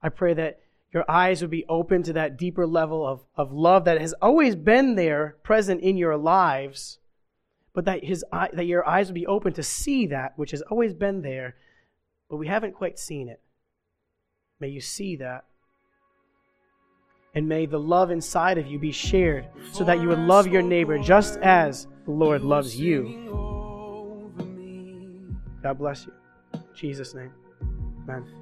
I 0.01 0.11
pray 0.11 0.33
that 0.35 0.61
your 0.95 1.05
eyes 1.11 1.43
would 1.43 1.51
be 1.51 1.64
open 1.68 2.05
to 2.05 2.12
that 2.12 2.39
deeper 2.39 2.64
level 2.64 3.05
of, 3.05 3.25
of 3.35 3.51
love 3.51 3.85
that 3.87 4.01
has 4.01 4.14
always 4.23 4.55
been 4.55 4.95
there, 4.95 5.39
present 5.43 5.81
in 5.81 5.97
your 5.97 6.16
lives, 6.16 7.01
but 7.75 7.85
that, 7.87 8.05
his, 8.05 8.25
that 8.31 8.66
your 8.66 8.87
eyes 8.89 9.09
would 9.09 9.16
be 9.16 9.27
open 9.27 9.55
to 9.55 9.62
see 9.64 10.07
that 10.07 10.35
which 10.37 10.53
has 10.53 10.62
always 10.70 10.95
been 10.95 11.23
there, 11.23 11.57
but 12.31 12.37
we 12.37 12.47
haven't 12.47 12.77
quite 12.77 13.01
seen 13.01 13.29
it. 13.29 13.41
May 14.61 14.68
you 14.68 14.81
see 14.81 15.16
that. 15.16 15.47
And 17.35 17.49
may 17.49 17.66
the 17.66 17.81
love 17.81 18.12
inside 18.12 18.57
of 18.57 18.68
you 18.68 18.79
be 18.79 18.93
shared 18.93 19.47
so 19.73 19.83
that 19.83 20.01
you 20.01 20.07
would 20.07 20.20
love 20.20 20.47
your 20.47 20.62
neighbor 20.62 20.97
just 20.97 21.41
as 21.41 21.89
the 22.05 22.12
Lord 22.12 22.43
loves 22.43 22.79
you. 22.79 23.32
God 25.63 25.79
bless 25.79 26.07
you. 26.07 26.13
In 26.55 26.61
Jesus' 26.75 27.15
name. 27.15 27.33
Amen. 28.09 28.35